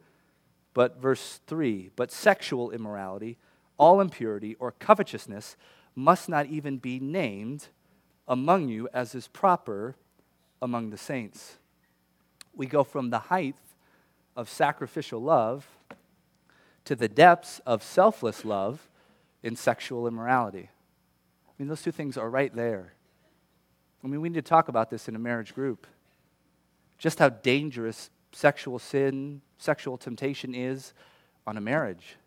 But 0.74 1.02
verse 1.02 1.40
3 1.48 1.92
but 1.96 2.12
sexual 2.12 2.72
immorality, 2.72 3.38
all 3.78 4.00
impurity, 4.00 4.56
or 4.60 4.72
covetousness 4.72 5.56
must 5.96 6.30
not 6.30 6.46
even 6.46 6.78
be 6.78 7.00
named 7.00 7.70
among 8.28 8.70
you 8.70 8.88
as 8.94 9.16
is 9.16 9.28
proper 9.28 9.96
among 10.62 10.90
the 10.90 10.98
saints 10.98 11.58
we 12.56 12.66
go 12.66 12.84
from 12.84 13.10
the 13.10 13.20
height 13.20 13.56
of 14.36 14.50
sacrificial 14.50 15.22
love 15.22 15.68
to 16.86 16.96
the 16.96 17.08
depths 17.08 17.62
of 17.66 17.84
selfless 17.84 18.46
love 18.46 18.90
in 19.42 19.56
sexual 19.56 20.08
immorality. 20.08 20.70
I 20.70 21.52
mean, 21.58 21.68
those 21.68 21.82
two 21.82 21.92
things 21.92 22.18
are 22.18 22.30
right 22.30 22.54
there. 22.54 22.94
I 24.04 24.08
mean, 24.08 24.22
we 24.22 24.30
need 24.30 24.36
to 24.36 24.42
talk 24.42 24.68
about 24.68 24.90
this 24.90 25.08
in 25.08 25.16
a 25.16 25.20
marriage 25.20 25.54
group. 25.54 25.88
Just 26.98 27.20
how 27.20 27.30
dangerous 27.30 28.10
sexual 28.32 28.80
sin, 28.80 29.42
sexual 29.58 29.98
temptation 29.98 30.54
is 30.54 30.94
on 31.48 31.58
a 31.58 31.62
marriage. 31.62 32.18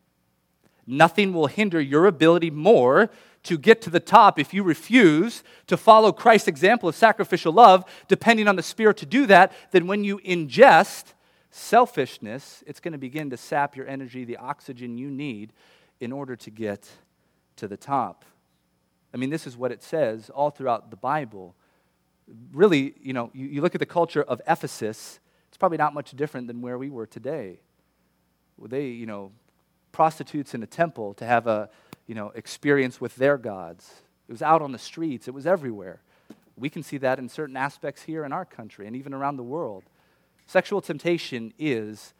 Nothing 0.87 1.33
will 1.33 1.49
hinder 1.49 1.81
your 1.81 2.07
ability 2.07 2.51
more 2.51 3.11
to 3.47 3.59
get 3.59 3.81
to 3.83 3.91
the 3.91 4.01
top 4.01 4.39
if 4.39 4.53
you 4.53 4.63
refuse 4.63 5.43
to 5.67 5.77
follow 5.77 6.13
Christ's 6.13 6.49
example 6.49 6.89
of 6.89 6.95
sacrificial 6.95 7.53
love, 7.53 7.85
depending 8.09 8.49
on 8.49 8.57
the 8.57 8.63
Spirit 8.63 8.97
to 8.99 9.07
do 9.07 9.27
that, 9.27 9.53
then 9.73 9.87
when 9.87 10.05
you 10.05 10.19
ingest 10.19 11.15
selfishness, 11.51 12.63
it's 12.67 12.81
going 12.81 12.93
to 12.93 12.99
begin 12.99 13.31
to 13.31 13.37
sap 13.37 13.77
your 13.77 13.87
energy, 13.89 14.25
the 14.25 14.37
oxygen 14.37 14.99
you 14.99 15.11
need 15.11 15.53
in 16.01 16.13
order 16.13 16.37
to 16.37 16.51
get 16.51 16.89
to 17.57 17.67
the 17.67 17.77
top. 17.77 18.25
I 19.15 19.17
mean, 19.17 19.31
this 19.31 19.47
is 19.47 19.57
what 19.57 19.73
it 19.73 19.83
says 19.83 20.29
all 20.31 20.51
throughout 20.51 20.91
the 20.91 20.97
Bible. 20.97 21.55
Really, 22.53 22.95
you 23.01 23.13
know, 23.13 23.31
you, 23.33 23.47
you 23.47 23.61
look 23.63 23.75
at 23.75 23.79
the 23.79 23.87
culture 23.87 24.23
of 24.23 24.43
Ephesus, 24.47 25.21
it's 25.49 25.57
probably 25.57 25.79
not 25.79 25.95
much 25.95 26.11
different 26.11 26.49
than 26.49 26.61
where 26.61 26.77
we 26.77 26.91
were 26.91 27.07
today. 27.07 27.61
They, 28.61 28.89
you 28.89 29.07
know, 29.07 29.33
prostitutes 29.93 30.55
in 30.55 30.63
a 30.63 30.67
temple 30.67 31.15
to 31.15 31.25
have 31.25 31.47
a 31.47 31.71
you 32.07 32.15
know, 32.15 32.33
experience 32.35 33.01
with 33.01 33.17
their 33.17 33.37
gods. 33.37 34.03
It 34.29 34.33
was 34.33 34.43
out 34.43 34.63
on 34.63 34.73
the 34.73 34.79
streets, 34.79 35.29
it 35.29 35.35
was 35.35 35.47
everywhere. 35.47 36.01
We 36.57 36.71
can 36.71 36.83
see 36.83 36.99
that 36.99 37.19
in 37.19 37.29
certain 37.29 37.57
aspects 37.57 38.03
here 38.03 38.25
in 38.25 38.33
our 38.33 38.45
country 38.45 38.87
and 38.87 38.97
even 38.97 39.13
around 39.13 39.37
the 39.37 39.43
world. 39.43 39.85
Sexual 40.47 40.81
temptation 40.81 41.53
is 41.59 42.15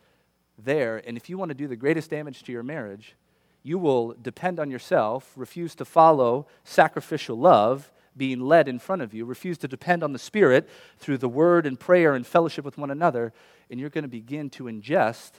there, 0.59 1.03
and 1.07 1.17
if 1.17 1.31
you 1.31 1.39
want 1.39 1.51
to 1.51 1.55
do 1.55 1.69
the 1.69 1.77
greatest 1.77 2.11
damage 2.11 2.43
to 2.43 2.53
your 2.53 2.63
marriage, 2.63 3.15
you 3.63 3.79
will 3.79 4.15
depend 4.21 4.61
on 4.61 4.71
yourself, 4.71 5.33
refuse 5.37 5.75
to 5.75 5.85
follow 5.85 6.47
sacrificial 6.65 7.37
love 7.37 7.91
being 8.17 8.41
led 8.41 8.69
in 8.69 8.79
front 8.79 9.03
of 9.03 9.13
you, 9.13 9.25
refuse 9.25 9.59
to 9.59 9.69
depend 9.69 10.03
on 10.03 10.13
the 10.13 10.19
Spirit 10.19 10.69
through 10.99 11.19
the 11.19 11.29
word 11.29 11.67
and 11.67 11.79
prayer 11.79 12.15
and 12.15 12.27
fellowship 12.27 12.65
with 12.65 12.79
one 12.79 12.91
another, 12.91 13.33
and 13.71 13.79
you're 13.79 13.91
going 13.91 14.03
to 14.03 14.09
begin 14.09 14.49
to 14.51 14.65
ingest 14.65 15.33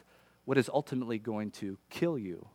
what 0.46 0.58
is 0.58 0.70
ultimately 0.74 1.18
going 1.18 1.52
to 1.52 1.78
kill 1.90 2.18
you. 2.18 2.48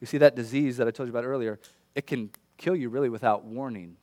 You 0.00 0.06
see, 0.06 0.18
that 0.18 0.34
disease 0.34 0.76
that 0.78 0.88
I 0.88 0.90
told 0.90 1.08
you 1.08 1.12
about 1.12 1.24
earlier, 1.24 1.58
it 1.94 2.06
can 2.06 2.30
kill 2.56 2.74
you 2.74 2.88
really 2.88 3.08
without 3.08 3.44
warning. 3.44 3.96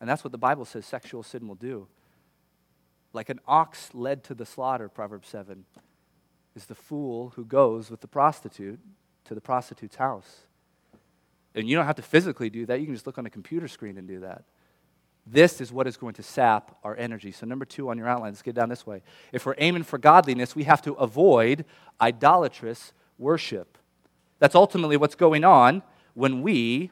And 0.00 0.08
that's 0.08 0.24
what 0.24 0.32
the 0.32 0.38
Bible 0.38 0.64
says 0.64 0.86
sexual 0.86 1.22
sin 1.22 1.46
will 1.46 1.54
do. 1.54 1.86
Like 3.12 3.28
an 3.28 3.40
ox 3.46 3.90
led 3.92 4.24
to 4.24 4.34
the 4.34 4.46
slaughter, 4.46 4.88
Proverbs 4.88 5.28
7, 5.28 5.64
is 6.54 6.66
the 6.66 6.74
fool 6.74 7.32
who 7.36 7.44
goes 7.44 7.90
with 7.90 8.00
the 8.00 8.08
prostitute 8.08 8.80
to 9.24 9.34
the 9.34 9.40
prostitute's 9.40 9.96
house. 9.96 10.46
And 11.54 11.68
you 11.68 11.76
don't 11.76 11.86
have 11.86 11.96
to 11.96 12.02
physically 12.02 12.50
do 12.50 12.66
that, 12.66 12.80
you 12.80 12.86
can 12.86 12.94
just 12.94 13.06
look 13.06 13.18
on 13.18 13.26
a 13.26 13.30
computer 13.30 13.68
screen 13.68 13.98
and 13.98 14.06
do 14.06 14.20
that. 14.20 14.44
This 15.26 15.60
is 15.60 15.70
what 15.70 15.86
is 15.86 15.96
going 15.96 16.14
to 16.14 16.22
sap 16.22 16.76
our 16.82 16.96
energy. 16.96 17.30
So, 17.30 17.46
number 17.46 17.64
two 17.64 17.90
on 17.90 17.98
your 17.98 18.08
outline, 18.08 18.30
let's 18.30 18.42
get 18.42 18.54
down 18.54 18.68
this 18.68 18.86
way. 18.86 19.02
If 19.32 19.46
we're 19.46 19.54
aiming 19.58 19.82
for 19.82 19.98
godliness, 19.98 20.56
we 20.56 20.64
have 20.64 20.82
to 20.82 20.94
avoid 20.94 21.64
idolatrous 22.00 22.92
worship. 23.18 23.78
That's 24.40 24.56
ultimately 24.56 24.96
what's 24.96 25.14
going 25.14 25.44
on 25.44 25.82
when 26.14 26.42
we 26.42 26.90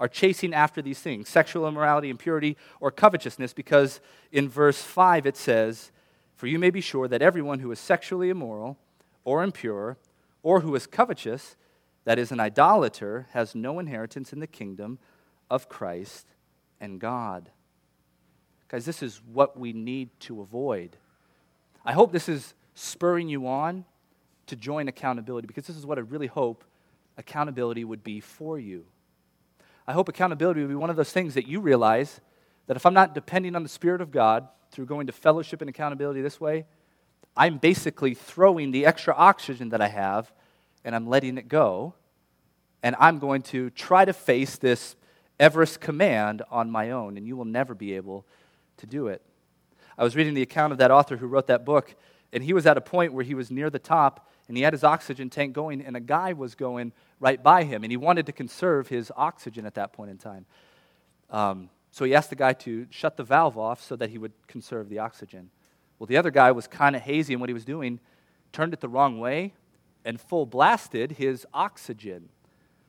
are 0.00 0.08
chasing 0.08 0.54
after 0.54 0.82
these 0.82 0.98
things 0.98 1.28
sexual 1.28 1.68
immorality, 1.68 2.10
impurity, 2.10 2.56
or 2.80 2.90
covetousness, 2.90 3.52
because 3.52 4.00
in 4.32 4.48
verse 4.48 4.82
5 4.82 5.26
it 5.26 5.36
says, 5.36 5.92
For 6.34 6.46
you 6.46 6.58
may 6.58 6.70
be 6.70 6.80
sure 6.80 7.06
that 7.06 7.22
everyone 7.22 7.60
who 7.60 7.70
is 7.70 7.78
sexually 7.78 8.30
immoral, 8.30 8.78
or 9.24 9.42
impure, 9.42 9.98
or 10.42 10.60
who 10.60 10.74
is 10.74 10.86
covetous, 10.86 11.56
that 12.04 12.18
is, 12.18 12.32
an 12.32 12.40
idolater, 12.40 13.26
has 13.32 13.54
no 13.54 13.78
inheritance 13.78 14.32
in 14.32 14.40
the 14.40 14.46
kingdom 14.46 14.98
of 15.50 15.68
Christ 15.68 16.26
and 16.80 16.98
God. 16.98 17.50
Guys, 18.68 18.86
this 18.86 19.02
is 19.02 19.20
what 19.32 19.58
we 19.58 19.72
need 19.72 20.08
to 20.20 20.40
avoid. 20.40 20.96
I 21.84 21.92
hope 21.92 22.12
this 22.12 22.28
is 22.28 22.54
spurring 22.74 23.28
you 23.28 23.46
on 23.46 23.84
to 24.46 24.56
join 24.56 24.88
accountability 24.88 25.46
because 25.46 25.66
this 25.66 25.76
is 25.76 25.84
what 25.84 25.98
I 25.98 26.02
really 26.02 26.26
hope 26.26 26.64
accountability 27.18 27.84
would 27.84 28.02
be 28.02 28.20
for 28.20 28.58
you. 28.58 28.86
I 29.86 29.92
hope 29.92 30.08
accountability 30.08 30.60
would 30.60 30.68
be 30.68 30.74
one 30.74 30.90
of 30.90 30.96
those 30.96 31.12
things 31.12 31.34
that 31.34 31.46
you 31.46 31.60
realize 31.60 32.20
that 32.66 32.76
if 32.76 32.86
I'm 32.86 32.94
not 32.94 33.14
depending 33.14 33.54
on 33.56 33.62
the 33.62 33.68
Spirit 33.68 34.00
of 34.00 34.10
God 34.10 34.48
through 34.70 34.86
going 34.86 35.06
to 35.08 35.12
fellowship 35.12 35.60
and 35.60 35.68
accountability 35.68 36.22
this 36.22 36.40
way, 36.40 36.64
I'm 37.36 37.58
basically 37.58 38.14
throwing 38.14 38.70
the 38.70 38.86
extra 38.86 39.14
oxygen 39.14 39.70
that 39.70 39.80
I 39.80 39.88
have 39.88 40.32
and 40.84 40.94
I'm 40.94 41.06
letting 41.06 41.36
it 41.36 41.48
go. 41.48 41.94
And 42.82 42.94
I'm 42.98 43.18
going 43.18 43.42
to 43.42 43.70
try 43.70 44.04
to 44.04 44.12
face 44.12 44.56
this 44.56 44.94
Everest 45.40 45.80
command 45.80 46.42
on 46.50 46.70
my 46.70 46.90
own, 46.90 47.16
and 47.16 47.26
you 47.26 47.36
will 47.36 47.44
never 47.44 47.74
be 47.74 47.94
able 47.94 48.26
to 48.78 48.86
do 48.86 49.08
it. 49.08 49.22
I 49.96 50.04
was 50.04 50.16
reading 50.16 50.34
the 50.34 50.42
account 50.42 50.72
of 50.72 50.78
that 50.78 50.90
author 50.90 51.16
who 51.16 51.26
wrote 51.26 51.48
that 51.48 51.64
book, 51.64 51.94
and 52.32 52.42
he 52.42 52.52
was 52.52 52.66
at 52.66 52.76
a 52.76 52.80
point 52.80 53.12
where 53.12 53.24
he 53.24 53.34
was 53.34 53.50
near 53.50 53.70
the 53.70 53.78
top, 53.78 54.30
and 54.48 54.56
he 54.56 54.62
had 54.62 54.72
his 54.72 54.82
oxygen 54.82 55.30
tank 55.30 55.52
going, 55.52 55.82
and 55.82 55.96
a 55.96 56.00
guy 56.00 56.32
was 56.32 56.54
going 56.54 56.92
right 57.20 57.42
by 57.42 57.64
him, 57.64 57.84
and 57.84 57.92
he 57.92 57.96
wanted 57.96 58.26
to 58.26 58.32
conserve 58.32 58.88
his 58.88 59.12
oxygen 59.16 59.66
at 59.66 59.74
that 59.74 59.92
point 59.92 60.10
in 60.10 60.16
time. 60.16 60.46
Um, 61.30 61.68
so 61.90 62.04
he 62.04 62.14
asked 62.14 62.30
the 62.30 62.36
guy 62.36 62.54
to 62.54 62.86
shut 62.90 63.16
the 63.16 63.24
valve 63.24 63.58
off 63.58 63.82
so 63.82 63.94
that 63.96 64.10
he 64.10 64.18
would 64.18 64.32
conserve 64.46 64.88
the 64.88 64.98
oxygen. 64.98 65.50
Well, 65.98 66.06
the 66.06 66.16
other 66.16 66.30
guy 66.30 66.52
was 66.52 66.66
kind 66.66 66.96
of 66.96 67.02
hazy 67.02 67.34
in 67.34 67.40
what 67.40 67.48
he 67.48 67.54
was 67.54 67.64
doing, 67.64 68.00
turned 68.52 68.72
it 68.72 68.80
the 68.80 68.88
wrong 68.88 69.18
way, 69.18 69.54
and 70.04 70.20
full 70.20 70.46
blasted 70.46 71.12
his 71.12 71.46
oxygen. 71.52 72.28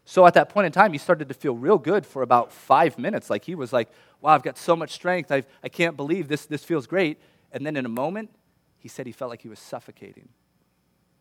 So 0.05 0.25
at 0.25 0.33
that 0.35 0.49
point 0.49 0.65
in 0.65 0.71
time, 0.71 0.91
he 0.91 0.97
started 0.97 1.27
to 1.27 1.33
feel 1.33 1.55
real 1.55 1.77
good 1.77 2.05
for 2.05 2.21
about 2.21 2.51
five 2.51 2.97
minutes. 2.97 3.29
Like 3.29 3.43
he 3.45 3.55
was 3.55 3.73
like, 3.73 3.89
wow, 4.21 4.33
I've 4.33 4.43
got 4.43 4.57
so 4.57 4.75
much 4.75 4.91
strength. 4.91 5.31
I've, 5.31 5.45
I 5.63 5.69
can't 5.69 5.97
believe 5.97 6.27
this, 6.27 6.45
this 6.45 6.63
feels 6.63 6.87
great. 6.87 7.19
And 7.51 7.65
then 7.65 7.75
in 7.75 7.85
a 7.85 7.89
moment, 7.89 8.29
he 8.77 8.87
said 8.87 9.05
he 9.05 9.11
felt 9.11 9.29
like 9.29 9.41
he 9.41 9.49
was 9.49 9.59
suffocating. 9.59 10.29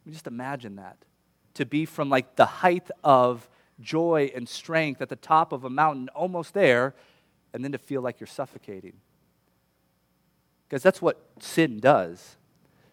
I 0.04 0.08
mean, 0.08 0.12
just 0.12 0.26
imagine 0.26 0.76
that. 0.76 0.96
To 1.54 1.66
be 1.66 1.84
from 1.84 2.08
like 2.08 2.36
the 2.36 2.46
height 2.46 2.90
of 3.02 3.48
joy 3.80 4.30
and 4.34 4.48
strength 4.48 5.00
at 5.02 5.08
the 5.08 5.16
top 5.16 5.52
of 5.52 5.64
a 5.64 5.70
mountain, 5.70 6.08
almost 6.14 6.54
there, 6.54 6.94
and 7.52 7.64
then 7.64 7.72
to 7.72 7.78
feel 7.78 8.02
like 8.02 8.20
you're 8.20 8.26
suffocating. 8.26 8.94
Because 10.68 10.82
that's 10.82 11.00
what 11.00 11.20
sin 11.40 11.80
does. 11.80 12.36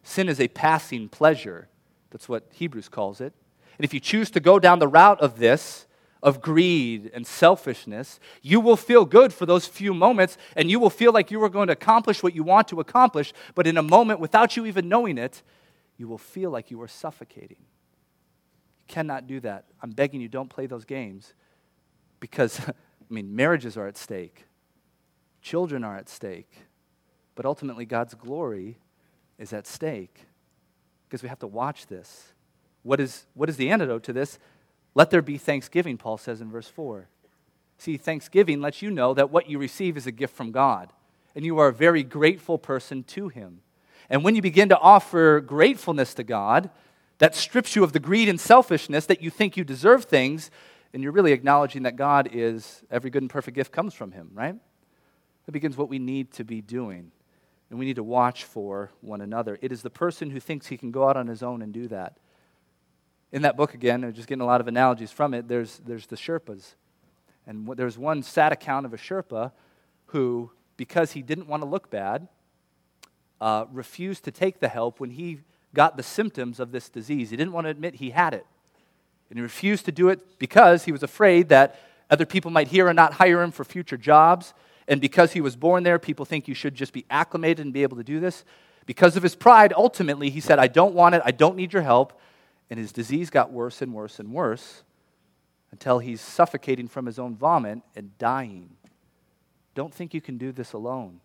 Sin 0.04 0.30
is 0.30 0.40
a 0.40 0.48
passing 0.48 1.10
pleasure. 1.10 1.68
That's 2.12 2.30
what 2.30 2.46
Hebrews 2.52 2.90
calls 2.90 3.20
it. 3.20 3.34
And 3.78 3.84
if 3.84 3.94
you 3.94 4.00
choose 4.00 4.32
to 4.32 4.40
go 4.40 4.60
down 4.60 4.80
the 4.80 4.88
route 4.88 5.20
of 5.20 5.40
this, 5.40 5.86
of 6.24 6.42
greed 6.42 7.12
and 7.14 7.28
selfishness, 7.28 8.20
you 8.42 8.60
will 8.60 8.78
feel 8.78 9.06
good 9.06 9.34
for 9.34 9.46
those 9.46 9.68
few 9.68 9.94
moments 9.94 10.38
and 10.56 10.72
you 10.72 10.80
will 10.80 10.90
feel 10.90 11.12
like 11.12 11.30
you 11.30 11.44
are 11.44 11.50
going 11.50 11.68
to 11.68 11.74
accomplish 11.74 12.24
what 12.24 12.34
you 12.34 12.44
want 12.44 12.68
to 12.70 12.80
accomplish. 12.80 13.34
But 13.54 13.68
in 13.68 13.78
a 13.78 13.84
moment, 13.84 14.20
without 14.20 14.56
you 14.58 14.66
even 14.66 14.90
knowing 14.90 15.18
it, 15.18 15.44
you 15.98 16.08
will 16.08 16.18
feel 16.18 16.52
like 16.52 16.72
you 16.72 16.82
are 16.82 16.88
suffocating. 16.88 17.58
You 17.60 18.86
cannot 18.88 19.28
do 19.28 19.40
that. 19.42 19.66
I'm 19.82 19.92
begging 19.92 20.22
you, 20.22 20.28
don't 20.28 20.50
play 20.50 20.68
those 20.68 20.86
games 20.86 21.34
because, 22.20 22.60
I 22.70 22.74
mean, 23.10 23.36
marriages 23.36 23.78
are 23.78 23.88
at 23.88 23.98
stake, 23.98 24.46
children 25.42 25.84
are 25.84 25.96
at 25.96 26.10
stake. 26.10 26.52
but 27.36 27.46
ultimately 27.46 27.86
God's 27.86 28.14
glory 28.14 28.78
is 29.38 29.52
at 29.54 29.68
stake 29.68 30.22
because 31.08 31.22
we 31.22 31.30
have 31.30 31.40
to 31.40 31.48
watch 31.48 31.88
this. 31.88 32.34
What 32.84 33.00
is, 33.00 33.26
what 33.34 33.50
is 33.50 33.58
the 33.58 33.70
antidote 33.70 34.04
to 34.04 34.14
this? 34.14 34.40
Let 34.94 35.12
there 35.12 35.22
be 35.22 35.38
thanksgiving, 35.38 35.98
Paul 35.98 36.18
says 36.18 36.40
in 36.40 36.50
verse 36.50 36.70
4. 36.70 37.10
See, 37.78 37.98
thanksgiving 37.98 38.62
lets 38.62 38.82
you 38.82 38.90
know 38.90 39.14
that 39.14 39.30
what 39.30 39.50
you 39.50 39.60
receive 39.60 39.98
is 39.98 40.08
a 40.08 40.12
gift 40.12 40.36
from 40.36 40.52
God, 40.52 40.94
and 41.36 41.44
you 41.44 41.60
are 41.60 41.68
a 41.68 41.74
very 41.74 42.04
grateful 42.04 42.58
person 42.58 43.04
to 43.04 43.28
Him. 43.28 43.60
And 44.10 44.24
when 44.24 44.36
you 44.36 44.42
begin 44.42 44.70
to 44.70 44.78
offer 44.78 45.42
gratefulness 45.42 46.14
to 46.16 46.24
God, 46.24 46.70
that 47.18 47.36
strips 47.36 47.76
you 47.76 47.84
of 47.84 47.94
the 47.94 48.00
greed 48.00 48.30
and 48.30 48.40
selfishness 48.40 49.06
that 49.06 49.22
you 49.22 49.30
think 49.30 49.58
you 49.58 49.64
deserve 49.64 50.06
things, 50.06 50.52
and 50.94 51.02
you're 51.04 51.12
really 51.12 51.32
acknowledging 51.32 51.84
that 51.84 51.96
God 51.96 52.30
is, 52.32 52.84
every 52.92 53.10
good 53.10 53.24
and 53.24 53.30
perfect 53.30 53.56
gift 53.56 53.72
comes 53.72 53.94
from 53.94 54.12
Him, 54.12 54.32
right? 54.34 54.56
That 55.46 55.52
begins 55.52 55.78
what 55.78 55.90
we 55.90 56.00
need 56.00 56.32
to 56.34 56.44
be 56.44 56.62
doing. 56.62 57.12
And 57.70 57.80
we 57.80 57.86
need 57.86 57.96
to 57.96 58.04
watch 58.04 58.44
for 58.44 58.92
one 59.02 59.22
another. 59.22 59.58
It 59.62 59.72
is 59.72 59.82
the 59.82 59.90
person 59.90 60.30
who 60.30 60.40
thinks 60.40 60.68
he 60.68 60.78
can 60.78 60.92
go 60.92 61.10
out 61.10 61.18
on 61.18 61.28
his 61.28 61.42
own 61.42 61.62
and 61.62 61.74
do 61.74 61.88
that. 61.88 62.18
In 63.32 63.42
that 63.42 63.58
book, 63.58 63.74
again, 63.74 64.04
I'm 64.04 64.14
just 64.14 64.28
getting 64.28 64.42
a 64.42 64.46
lot 64.46 64.62
of 64.62 64.68
analogies 64.68 65.12
from 65.12 65.34
it, 65.34 65.48
there's, 65.48 65.82
there's 65.86 66.06
the 66.08 66.16
Sherpas. 66.16 66.76
And 67.48 67.68
there's 67.76 67.98
one 67.98 68.24
sad 68.24 68.52
account 68.52 68.86
of 68.86 68.94
a 68.94 68.98
Sherpa 68.98 69.52
who, 70.08 70.52
because 70.78 71.12
he 71.12 71.22
didn't 71.22 71.48
want 71.48 71.64
to 71.64 71.70
look 71.70 71.90
bad, 71.90 72.28
uh, 73.46 73.68
refused 73.72 74.24
to 74.24 74.32
take 74.32 74.60
the 74.60 74.68
help 74.68 75.00
when 75.00 75.12
he 75.12 75.38
got 75.76 75.98
the 75.98 76.02
symptoms 76.02 76.60
of 76.60 76.72
this 76.72 76.90
disease. 76.90 77.30
He 77.30 77.38
didn't 77.38 77.54
want 77.54 77.66
to 77.66 77.70
admit 77.70 77.94
he 77.94 78.10
had 78.10 78.34
it. 78.34 78.44
And 79.30 79.38
he 79.38 79.44
refused 79.44 79.86
to 79.86 79.92
do 79.92 80.10
it 80.10 80.40
because 80.40 80.86
he 80.86 80.92
was 80.92 81.04
afraid 81.04 81.50
that 81.50 81.80
other 82.10 82.26
people 82.26 82.50
might 82.50 82.70
hear 82.70 82.88
and 82.88 82.96
not 82.96 83.14
hire 83.14 83.44
him 83.44 83.52
for 83.52 83.64
future 83.64 83.98
jobs. 83.98 84.56
And 84.88 85.00
because 85.00 85.34
he 85.34 85.42
was 85.42 85.56
born 85.56 85.84
there, 85.84 86.00
people 86.00 86.26
think 86.26 86.48
you 86.48 86.56
should 86.56 86.74
just 86.74 86.92
be 86.92 87.06
acclimated 87.12 87.64
and 87.64 87.72
be 87.72 87.84
able 87.84 87.98
to 87.98 88.04
do 88.04 88.20
this. 88.20 88.46
Because 88.88 89.16
of 89.16 89.22
his 89.22 89.36
pride, 89.36 89.74
ultimately, 89.78 90.32
he 90.32 90.40
said, 90.40 90.58
I 90.58 90.66
don't 90.66 90.96
want 90.96 91.14
it. 91.14 91.22
I 91.24 91.30
don't 91.30 91.56
need 91.56 91.72
your 91.72 91.84
help. 91.84 92.20
And 92.72 92.80
his 92.80 92.92
disease 92.92 93.30
got 93.30 93.52
worse 93.52 93.80
and 93.80 93.94
worse 93.94 94.20
and 94.20 94.34
worse 94.34 94.82
until 95.70 96.00
he's 96.00 96.20
suffocating 96.20 96.88
from 96.88 97.06
his 97.06 97.20
own 97.20 97.36
vomit 97.36 97.84
and 97.96 98.18
dying. 98.18 98.72
Don't 99.76 99.94
think 99.94 100.16
you 100.16 100.22
can 100.22 100.40
do 100.40 100.52
this 100.52 100.74
alone. 100.74 101.22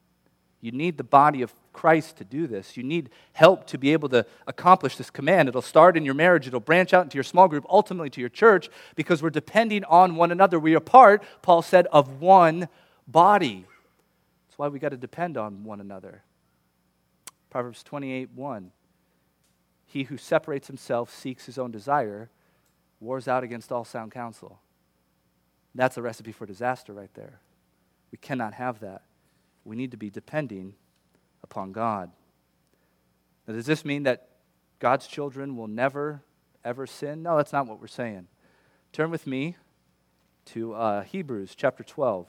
You 0.61 0.73
need 0.73 0.99
the 0.99 1.05
body 1.05 1.43
of 1.43 1.55
Christ 1.73 2.19
to 2.19 2.25
do 2.25 2.47
this. 2.47 2.77
You 2.77 2.83
need 2.83 3.11
help 3.33 3.67
to 3.69 3.79
be 3.79 3.93
able 3.93 4.09
to 4.11 4.27
accomplish 4.47 4.97
this 4.97 5.11
command. 5.11 5.49
It'll 5.49 5.63
start 5.63 5.97
in 5.97 6.05
your 6.05 6.15
marriage, 6.15 6.47
it'll 6.47 6.61
branch 6.61 6.93
out 6.93 7.05
into 7.05 7.17
your 7.17 7.25
small 7.25 7.49
group, 7.49 7.65
ultimately 7.69 8.11
to 8.11 8.21
your 8.21 8.29
church, 8.29 8.69
because 8.95 9.23
we're 9.23 9.31
depending 9.31 9.85
on 9.85 10.17
one 10.17 10.31
another. 10.31 10.59
We 10.59 10.75
are 10.75 10.81
part, 10.81 11.23
Paul 11.43 11.63
said, 11.63 11.87
of 11.87 12.21
one 12.21 12.69
body. 13.09 13.65
That's 14.49 14.59
why 14.59 14.69
we 14.69 14.79
got 14.79 14.91
to 14.91 14.99
depend 14.99 15.39
on 15.39 15.65
one 15.65 15.81
another. 15.81 16.25
Proverbs 17.49 17.83
28 17.83 18.31
1. 18.35 18.73
He 19.87 20.05
who 20.05 20.19
separates 20.19 20.69
himself 20.69 21.13
seeks 21.13 21.47
his 21.47 21.59
own 21.59 21.71
desire, 21.71 22.31
wars 23.01 23.27
out 23.27 23.43
against 23.43 23.73
all 23.73 23.85
sound 23.85 24.13
counsel. 24.13 24.61
That's 25.75 25.97
a 25.97 26.03
recipe 26.03 26.33
for 26.33 26.47
disaster 26.47 26.93
right 26.93 27.13
there. 27.15 27.41
We 28.13 28.19
cannot 28.19 28.55
have 28.55 28.81
that. 28.81 29.03
We 29.65 29.77
need 29.77 29.91
to 29.91 29.97
be 29.97 30.11
depending 30.11 30.75
upon 31.43 31.73
God. 31.73 32.11
Now, 33.47 33.55
does 33.55 33.67
this 33.67 33.85
mean 33.85 34.05
that 34.05 34.29
God's 34.79 35.07
children 35.07 35.57
will 35.57 35.69
never, 35.69 36.23
ever 36.65 36.87
sin? 36.87 37.23
No, 37.23 37.37
that's 37.37 37.53
not 37.53 37.67
what 37.67 37.81
we're 37.81 37.87
saying. 37.87 38.27
Turn 38.93 39.11
with 39.11 39.27
me 39.27 39.57
to 40.47 40.75
uh, 40.75 41.03
Hebrews 41.03 41.55
chapter 41.57 41.85
12. 41.85 42.27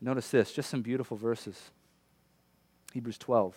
Notice 0.00 0.30
this, 0.30 0.52
just 0.52 0.70
some 0.70 0.82
beautiful 0.82 1.16
verses. 1.16 1.70
Hebrews 2.92 3.18
12. 3.18 3.56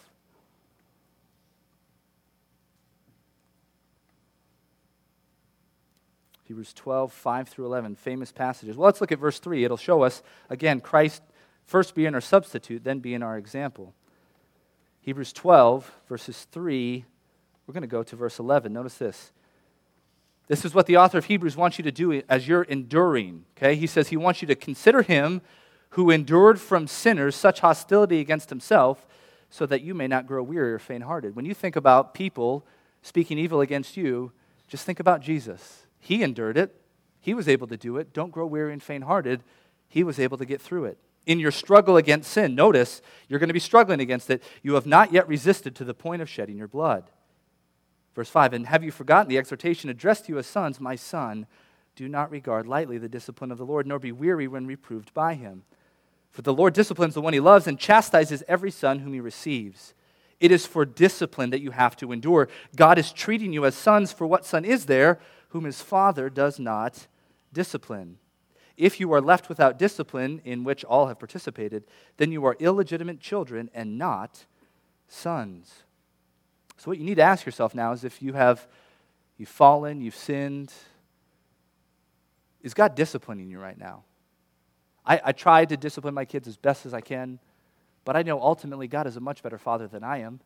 Hebrews 6.43 6.73
12, 6.73 7.11
5 7.11 7.49
through 7.49 7.65
11, 7.65 7.95
famous 7.95 8.31
passages. 8.31 8.77
Well, 8.77 8.85
let's 8.85 9.01
look 9.01 9.11
at 9.11 9.17
verse 9.17 9.39
3. 9.39 9.63
It'll 9.63 9.77
show 9.77 10.03
us, 10.03 10.21
again, 10.49 10.79
Christ 10.79 11.23
first 11.65 11.95
being 11.95 12.13
our 12.13 12.21
substitute, 12.21 12.83
then 12.83 12.99
being 12.99 13.23
our 13.23 13.37
example. 13.37 13.93
Hebrews 15.01 15.33
12, 15.33 15.91
verses 16.07 16.47
3, 16.51 17.05
we're 17.67 17.73
going 17.73 17.81
to 17.81 17.87
go 17.87 18.03
to 18.03 18.15
verse 18.15 18.39
11. 18.39 18.73
Notice 18.73 18.97
this. 18.97 19.31
This 20.47 20.63
is 20.63 20.75
what 20.75 20.85
the 20.85 20.97
author 20.97 21.17
of 21.17 21.25
Hebrews 21.25 21.57
wants 21.57 21.77
you 21.77 21.83
to 21.83 21.91
do 21.91 22.21
as 22.29 22.47
you're 22.47 22.63
enduring. 22.63 23.45
Okay? 23.57 23.75
He 23.75 23.87
says 23.87 24.09
he 24.09 24.17
wants 24.17 24.41
you 24.41 24.47
to 24.47 24.55
consider 24.55 25.01
him 25.01 25.41
who 25.89 26.11
endured 26.11 26.59
from 26.59 26.87
sinners 26.87 27.35
such 27.35 27.61
hostility 27.61 28.19
against 28.19 28.49
himself, 28.49 29.07
so 29.49 29.65
that 29.65 29.81
you 29.81 29.93
may 29.93 30.07
not 30.07 30.27
grow 30.27 30.43
weary 30.43 30.73
or 30.73 30.79
faint 30.79 31.03
hearted. 31.03 31.35
When 31.35 31.45
you 31.45 31.53
think 31.53 31.75
about 31.75 32.13
people 32.13 32.65
speaking 33.01 33.37
evil 33.37 33.61
against 33.61 33.95
you, 33.95 34.31
just 34.67 34.85
think 34.85 34.99
about 34.99 35.21
Jesus. 35.21 35.85
He 35.99 36.21
endured 36.21 36.57
it, 36.57 36.75
he 37.21 37.33
was 37.33 37.47
able 37.47 37.67
to 37.67 37.77
do 37.77 37.97
it. 37.97 38.13
Don't 38.13 38.31
grow 38.31 38.45
weary 38.45 38.73
and 38.73 38.83
faint 38.83 39.05
hearted. 39.05 39.41
He 39.87 40.03
was 40.03 40.19
able 40.19 40.37
to 40.37 40.45
get 40.45 40.61
through 40.61 40.85
it. 40.85 40.97
In 41.25 41.39
your 41.39 41.51
struggle 41.51 41.97
against 41.97 42.31
sin, 42.31 42.53
notice 42.55 43.01
you're 43.27 43.39
going 43.39 43.49
to 43.49 43.53
be 43.53 43.59
struggling 43.59 43.99
against 43.99 44.29
it. 44.29 44.43
You 44.61 44.75
have 44.75 44.85
not 44.85 45.11
yet 45.11 45.27
resisted 45.27 45.75
to 45.75 45.83
the 45.83 45.93
point 45.93 46.21
of 46.21 46.29
shedding 46.29 46.57
your 46.57 46.67
blood. 46.67 47.09
Verse 48.13 48.29
5 48.29 48.53
And 48.53 48.67
have 48.67 48.83
you 48.83 48.91
forgotten 48.91 49.29
the 49.29 49.37
exhortation 49.37 49.89
addressed 49.89 50.25
to 50.25 50.33
you 50.33 50.37
as 50.37 50.47
sons, 50.47 50.79
my 50.79 50.95
son? 50.95 51.47
Do 51.95 52.07
not 52.09 52.31
regard 52.31 52.67
lightly 52.67 52.97
the 52.97 53.09
discipline 53.09 53.51
of 53.51 53.57
the 53.57 53.65
Lord, 53.65 53.87
nor 53.87 53.99
be 53.99 54.11
weary 54.11 54.47
when 54.47 54.67
reproved 54.67 55.13
by 55.13 55.33
him. 55.33 55.63
For 56.31 56.41
the 56.41 56.53
Lord 56.53 56.73
disciplines 56.73 57.13
the 57.13 57.21
one 57.21 57.33
he 57.33 57.39
loves 57.39 57.67
and 57.67 57.79
chastises 57.79 58.43
every 58.47 58.71
son 58.71 58.99
whom 58.99 59.13
he 59.13 59.21
receives. 59.21 59.93
It 60.41 60.51
is 60.51 60.65
for 60.65 60.83
discipline 60.83 61.51
that 61.51 61.61
you 61.61 61.71
have 61.71 61.95
to 61.97 62.11
endure. 62.11 62.49
God 62.75 62.99
is 62.99 63.13
treating 63.13 63.53
you 63.53 63.65
as 63.65 63.73
sons, 63.73 64.11
for 64.11 64.27
what 64.27 64.45
son 64.45 64.65
is 64.65 64.85
there 64.85 65.19
whom 65.49 65.63
his 65.63 65.81
father 65.81 66.29
does 66.29 66.59
not 66.59 67.07
discipline? 67.53 68.17
If 68.77 68.99
you 68.99 69.11
are 69.13 69.21
left 69.21 69.47
without 69.47 69.79
discipline, 69.79 70.41
in 70.43 70.63
which 70.63 70.83
all 70.83 71.07
have 71.07 71.19
participated, 71.19 71.85
then 72.17 72.31
you 72.31 72.43
are 72.45 72.57
illegitimate 72.59 73.19
children 73.19 73.69
and 73.73 73.97
not 73.97 74.45
sons. 75.07 75.83
So, 76.77 76.91
what 76.91 76.97
you 76.97 77.05
need 77.05 77.15
to 77.15 77.23
ask 77.23 77.45
yourself 77.45 77.73
now 77.73 77.93
is 77.93 78.03
if 78.03 78.21
you 78.21 78.33
have 78.33 78.67
you've 79.37 79.49
fallen, 79.49 80.01
you've 80.01 80.15
sinned, 80.15 80.73
is 82.61 82.73
God 82.73 82.95
disciplining 82.95 83.49
you 83.49 83.59
right 83.59 83.77
now? 83.77 84.03
I, 85.05 85.21
I 85.25 85.31
try 85.31 85.65
to 85.65 85.77
discipline 85.77 86.13
my 86.13 86.25
kids 86.25 86.47
as 86.47 86.57
best 86.57 86.85
as 86.85 86.93
I 86.93 87.01
can, 87.01 87.39
but 88.03 88.15
I 88.15 88.23
know 88.23 88.41
ultimately 88.41 88.87
God 88.87 89.07
is 89.07 89.15
a 89.15 89.21
much 89.21 89.43
better 89.43 89.57
father 89.57 89.87
than 89.87 90.03
I 90.03 90.19
am, 90.19 90.41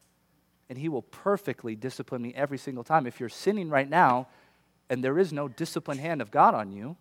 and 0.70 0.78
He 0.78 0.90
will 0.90 1.02
perfectly 1.02 1.76
discipline 1.76 2.22
me 2.22 2.34
every 2.36 2.58
single 2.58 2.84
time. 2.84 3.08
If 3.08 3.20
you're 3.20 3.30
sinning 3.30 3.70
right 3.70 3.90
now 3.90 4.28
and 4.90 5.04
there 5.04 5.18
is 5.18 5.34
no 5.34 5.48
disciplined 5.48 6.02
hand 6.02 6.22
of 6.22 6.30
God 6.30 6.54
on 6.54 6.72
you, 6.72 6.98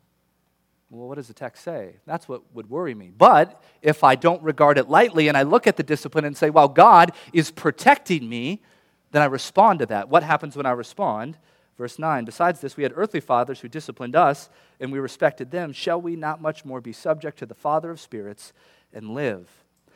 well, 0.90 1.09
what 1.09 1.16
does 1.16 1.29
the 1.29 1.35
text 1.35 1.64
say? 1.64 1.96
That's 2.07 2.29
what 2.29 2.42
would 2.55 2.70
worry 2.70 2.94
me. 2.94 3.11
But 3.16 3.62
if 3.83 4.03
I 4.03 4.14
don't 4.14 4.42
regard 4.42 4.79
it 4.79 4.88
lightly 4.88 5.29
and 5.29 5.37
I 5.37 5.42
look 5.42 5.66
at 5.66 5.77
the 5.77 5.83
discipline 5.83 6.24
and 6.24 6.37
say, 6.37 6.48
well, 6.48 6.68
God 6.68 7.12
is 7.33 7.51
protecting 7.51 8.29
me, 8.29 8.62
then 9.11 9.20
I 9.20 9.27
respond 9.27 9.81
to 9.81 9.87
that. 9.87 10.09
What 10.09 10.22
happens 10.22 10.57
when 10.57 10.66
I 10.66 10.70
respond? 10.70 11.37
Verse 11.77 11.98
9 11.98 12.24
Besides 12.24 12.61
this, 12.61 12.77
we 12.77 12.83
had 12.83 12.92
earthly 12.96 13.20
fathers 13.20 13.61
who 13.61 13.68
disciplined 13.68 14.16
us, 14.16 14.48
and 14.81 14.90
we 14.90 14.98
respected 14.98 15.51
them. 15.51 15.72
Shall 15.72 16.01
we 16.01 16.16
not 16.16 16.40
much 16.40 16.64
more 16.64 16.81
be 16.81 16.92
subject 16.92 17.38
to 17.38 17.46
the 17.46 17.55
Father 17.55 17.90
of 17.90 18.01
spirits 18.01 18.53
and 18.92 19.14
live? 19.14 19.48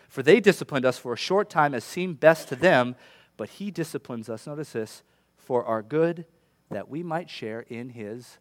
For 0.09 0.23
they 0.23 0.41
disciplined 0.41 0.85
us 0.85 0.99
for 0.99 1.15
a 1.15 1.17
short 1.19 1.49
time 1.49 1.75
as 1.75 1.85
seemed 1.85 2.21
best 2.21 2.49
to 2.49 2.57
them, 2.57 2.97
but 3.39 3.49
he 3.49 3.71
disciplines 3.71 4.29
us, 4.29 4.47
notice 4.47 4.73
this, 4.73 5.03
for 5.37 5.65
our 5.65 5.83
good, 5.83 6.27
that 6.71 6.89
we 6.89 7.03
might 7.03 7.31
share 7.31 7.61
in 7.61 7.91
his 7.91 8.39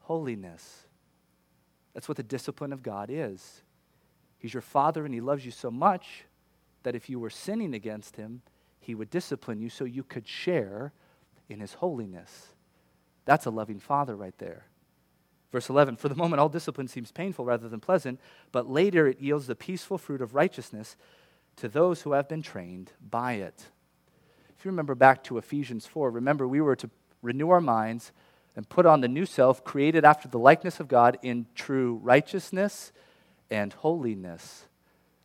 holiness. 0.00 0.85
That's 1.96 2.08
what 2.08 2.18
the 2.18 2.22
discipline 2.22 2.74
of 2.74 2.82
God 2.82 3.08
is. 3.10 3.62
He's 4.36 4.52
your 4.52 4.60
father, 4.60 5.06
and 5.06 5.14
he 5.14 5.22
loves 5.22 5.46
you 5.46 5.50
so 5.50 5.70
much 5.70 6.24
that 6.82 6.94
if 6.94 7.08
you 7.08 7.18
were 7.18 7.30
sinning 7.30 7.72
against 7.72 8.16
him, 8.16 8.42
he 8.78 8.94
would 8.94 9.08
discipline 9.08 9.62
you 9.62 9.70
so 9.70 9.86
you 9.86 10.02
could 10.02 10.28
share 10.28 10.92
in 11.48 11.58
his 11.58 11.72
holiness. 11.72 12.48
That's 13.24 13.46
a 13.46 13.50
loving 13.50 13.80
father 13.80 14.14
right 14.14 14.36
there. 14.36 14.66
Verse 15.50 15.70
11 15.70 15.96
For 15.96 16.10
the 16.10 16.14
moment, 16.14 16.38
all 16.38 16.50
discipline 16.50 16.86
seems 16.86 17.12
painful 17.12 17.46
rather 17.46 17.66
than 17.66 17.80
pleasant, 17.80 18.20
but 18.52 18.68
later 18.68 19.06
it 19.06 19.22
yields 19.22 19.46
the 19.46 19.56
peaceful 19.56 19.96
fruit 19.96 20.20
of 20.20 20.34
righteousness 20.34 20.98
to 21.56 21.66
those 21.66 22.02
who 22.02 22.12
have 22.12 22.28
been 22.28 22.42
trained 22.42 22.92
by 23.00 23.36
it. 23.36 23.68
If 24.50 24.66
you 24.66 24.70
remember 24.70 24.94
back 24.94 25.24
to 25.24 25.38
Ephesians 25.38 25.86
4, 25.86 26.10
remember 26.10 26.46
we 26.46 26.60
were 26.60 26.76
to 26.76 26.90
renew 27.22 27.48
our 27.48 27.62
minds 27.62 28.12
and 28.56 28.68
put 28.68 28.86
on 28.86 29.02
the 29.02 29.08
new 29.08 29.26
self 29.26 29.62
created 29.62 30.04
after 30.04 30.26
the 30.26 30.38
likeness 30.38 30.80
of 30.80 30.88
God 30.88 31.18
in 31.22 31.46
true 31.54 32.00
righteousness 32.02 32.90
and 33.50 33.72
holiness. 33.72 34.64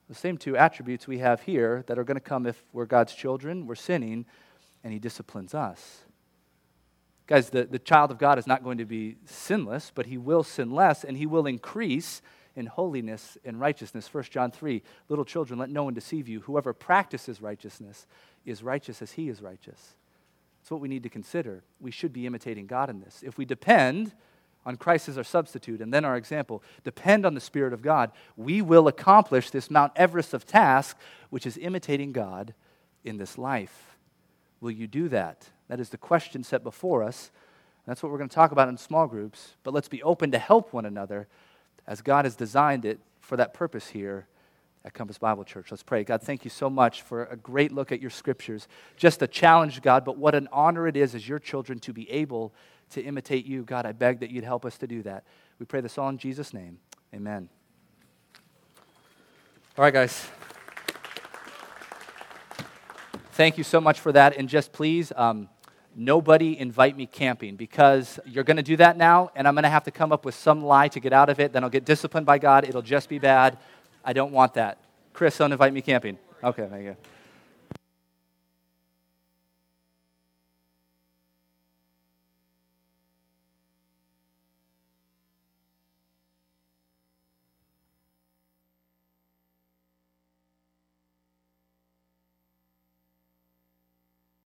The 0.09 0.15
same 0.15 0.37
two 0.37 0.57
attributes 0.57 1.07
we 1.07 1.19
have 1.19 1.41
here 1.41 1.83
that 1.87 1.97
are 1.97 2.03
going 2.03 2.15
to 2.15 2.21
come 2.21 2.45
if 2.45 2.61
we're 2.73 2.85
God's 2.85 3.15
children, 3.15 3.65
we're 3.65 3.75
sinning, 3.75 4.25
and 4.83 4.91
He 4.91 4.99
disciplines 4.99 5.53
us. 5.53 6.01
Guys, 7.31 7.49
the, 7.49 7.63
the 7.63 7.79
child 7.79 8.11
of 8.11 8.17
God 8.17 8.37
is 8.37 8.45
not 8.45 8.61
going 8.61 8.79
to 8.79 8.85
be 8.85 9.15
sinless, 9.25 9.89
but 9.95 10.07
he 10.07 10.17
will 10.17 10.43
sin 10.43 10.69
less 10.69 11.05
and 11.05 11.15
he 11.15 11.25
will 11.25 11.45
increase 11.45 12.21
in 12.57 12.65
holiness 12.65 13.37
and 13.45 13.57
righteousness. 13.57 14.13
1 14.13 14.25
John 14.25 14.51
3 14.51 14.83
Little 15.07 15.23
children, 15.23 15.57
let 15.57 15.69
no 15.69 15.85
one 15.85 15.93
deceive 15.93 16.27
you. 16.27 16.41
Whoever 16.41 16.73
practices 16.73 17.41
righteousness 17.41 18.05
is 18.45 18.63
righteous 18.63 19.01
as 19.01 19.13
he 19.13 19.29
is 19.29 19.41
righteous. 19.41 19.95
That's 20.61 20.69
what 20.69 20.79
we 20.79 20.87
need 20.87 21.03
to 21.03 21.09
consider. 21.09 21.63
We 21.79 21.89
should 21.89 22.13
be 22.13 22.27
imitating 22.27 22.67
God 22.67 22.91
in 22.91 22.99
this. 22.99 23.23
If 23.25 23.37
we 23.37 23.45
depend 23.45 24.13
on 24.63 24.75
Christ 24.75 25.09
as 25.09 25.17
our 25.17 25.23
substitute 25.23 25.81
and 25.81 25.91
then 25.91 26.05
our 26.05 26.15
example, 26.15 26.61
depend 26.83 27.25
on 27.25 27.33
the 27.33 27.39
Spirit 27.39 27.73
of 27.73 27.81
God, 27.81 28.11
we 28.37 28.61
will 28.61 28.87
accomplish 28.87 29.49
this 29.49 29.71
Mount 29.71 29.91
Everest 29.95 30.35
of 30.35 30.45
task, 30.45 30.97
which 31.31 31.47
is 31.47 31.57
imitating 31.57 32.11
God 32.11 32.53
in 33.03 33.17
this 33.17 33.39
life. 33.39 33.97
Will 34.59 34.69
you 34.69 34.85
do 34.85 35.09
that? 35.09 35.49
That 35.67 35.79
is 35.79 35.89
the 35.89 35.97
question 35.97 36.43
set 36.43 36.63
before 36.63 37.01
us. 37.01 37.31
That's 37.87 38.03
what 38.03 38.11
we're 38.11 38.19
going 38.19 38.29
to 38.29 38.35
talk 38.35 38.51
about 38.51 38.69
in 38.69 38.77
small 38.77 39.07
groups. 39.07 39.55
But 39.63 39.73
let's 39.73 39.87
be 39.87 40.03
open 40.03 40.29
to 40.31 40.37
help 40.37 40.73
one 40.73 40.85
another 40.85 41.27
as 41.87 42.03
God 42.03 42.25
has 42.25 42.35
designed 42.35 42.85
it 42.85 42.99
for 43.19 43.35
that 43.37 43.55
purpose 43.55 43.87
here 43.87 44.27
at 44.83 44.93
Compass 44.93 45.17
Bible 45.17 45.43
Church. 45.43 45.69
Let's 45.69 45.83
pray. 45.83 46.03
God, 46.03 46.21
thank 46.21 46.43
you 46.43 46.49
so 46.49 46.69
much 46.69 47.03
for 47.03 47.25
a 47.25 47.35
great 47.35 47.71
look 47.71 47.91
at 47.91 48.01
your 48.01 48.09
scriptures. 48.09 48.67
Just 48.97 49.21
a 49.21 49.27
challenge, 49.27 49.81
God, 49.81 50.03
but 50.03 50.17
what 50.17 50.33
an 50.33 50.47
honor 50.51 50.87
it 50.87 50.97
is 50.97 51.13
as 51.13 51.27
your 51.27 51.39
children 51.39 51.79
to 51.79 51.93
be 51.93 52.09
able 52.09 52.53
to 52.91 53.01
imitate 53.01 53.45
you. 53.45 53.63
God, 53.63 53.85
I 53.85 53.91
beg 53.91 54.19
that 54.19 54.31
you'd 54.31 54.43
help 54.43 54.65
us 54.65 54.77
to 54.79 54.87
do 54.87 55.03
that. 55.03 55.23
We 55.59 55.65
pray 55.65 55.81
this 55.81 55.97
all 55.97 56.09
in 56.09 56.17
Jesus' 56.17 56.53
name. 56.53 56.79
Amen. 57.13 57.49
All 59.77 59.83
right, 59.83 59.93
guys. 59.93 60.27
Thank 63.33 63.57
you 63.57 63.63
so 63.63 63.79
much 63.79 63.99
for 63.99 64.11
that. 64.11 64.35
And 64.37 64.49
just 64.49 64.73
please, 64.73 65.13
um, 65.15 65.47
nobody 65.95 66.57
invite 66.59 66.97
me 66.97 67.05
camping 67.05 67.55
because 67.55 68.19
you're 68.25 68.43
going 68.43 68.57
to 68.57 68.63
do 68.63 68.77
that 68.77 68.97
now, 68.97 69.31
and 69.35 69.47
I'm 69.47 69.53
going 69.53 69.63
to 69.63 69.69
have 69.69 69.83
to 69.85 69.91
come 69.91 70.11
up 70.11 70.25
with 70.25 70.35
some 70.35 70.63
lie 70.63 70.87
to 70.89 70.99
get 70.99 71.13
out 71.13 71.29
of 71.29 71.39
it. 71.39 71.53
Then 71.53 71.63
I'll 71.63 71.69
get 71.69 71.85
disciplined 71.85 72.25
by 72.25 72.39
God. 72.39 72.67
It'll 72.67 72.81
just 72.81 73.09
be 73.09 73.19
bad. 73.19 73.57
I 74.03 74.13
don't 74.13 74.31
want 74.31 74.53
that. 74.55 74.77
Chris, 75.13 75.37
don't 75.37 75.51
invite 75.51 75.73
me 75.73 75.81
camping. 75.81 76.17
Okay, 76.43 76.67
thank 76.69 76.83
you. 76.83 76.95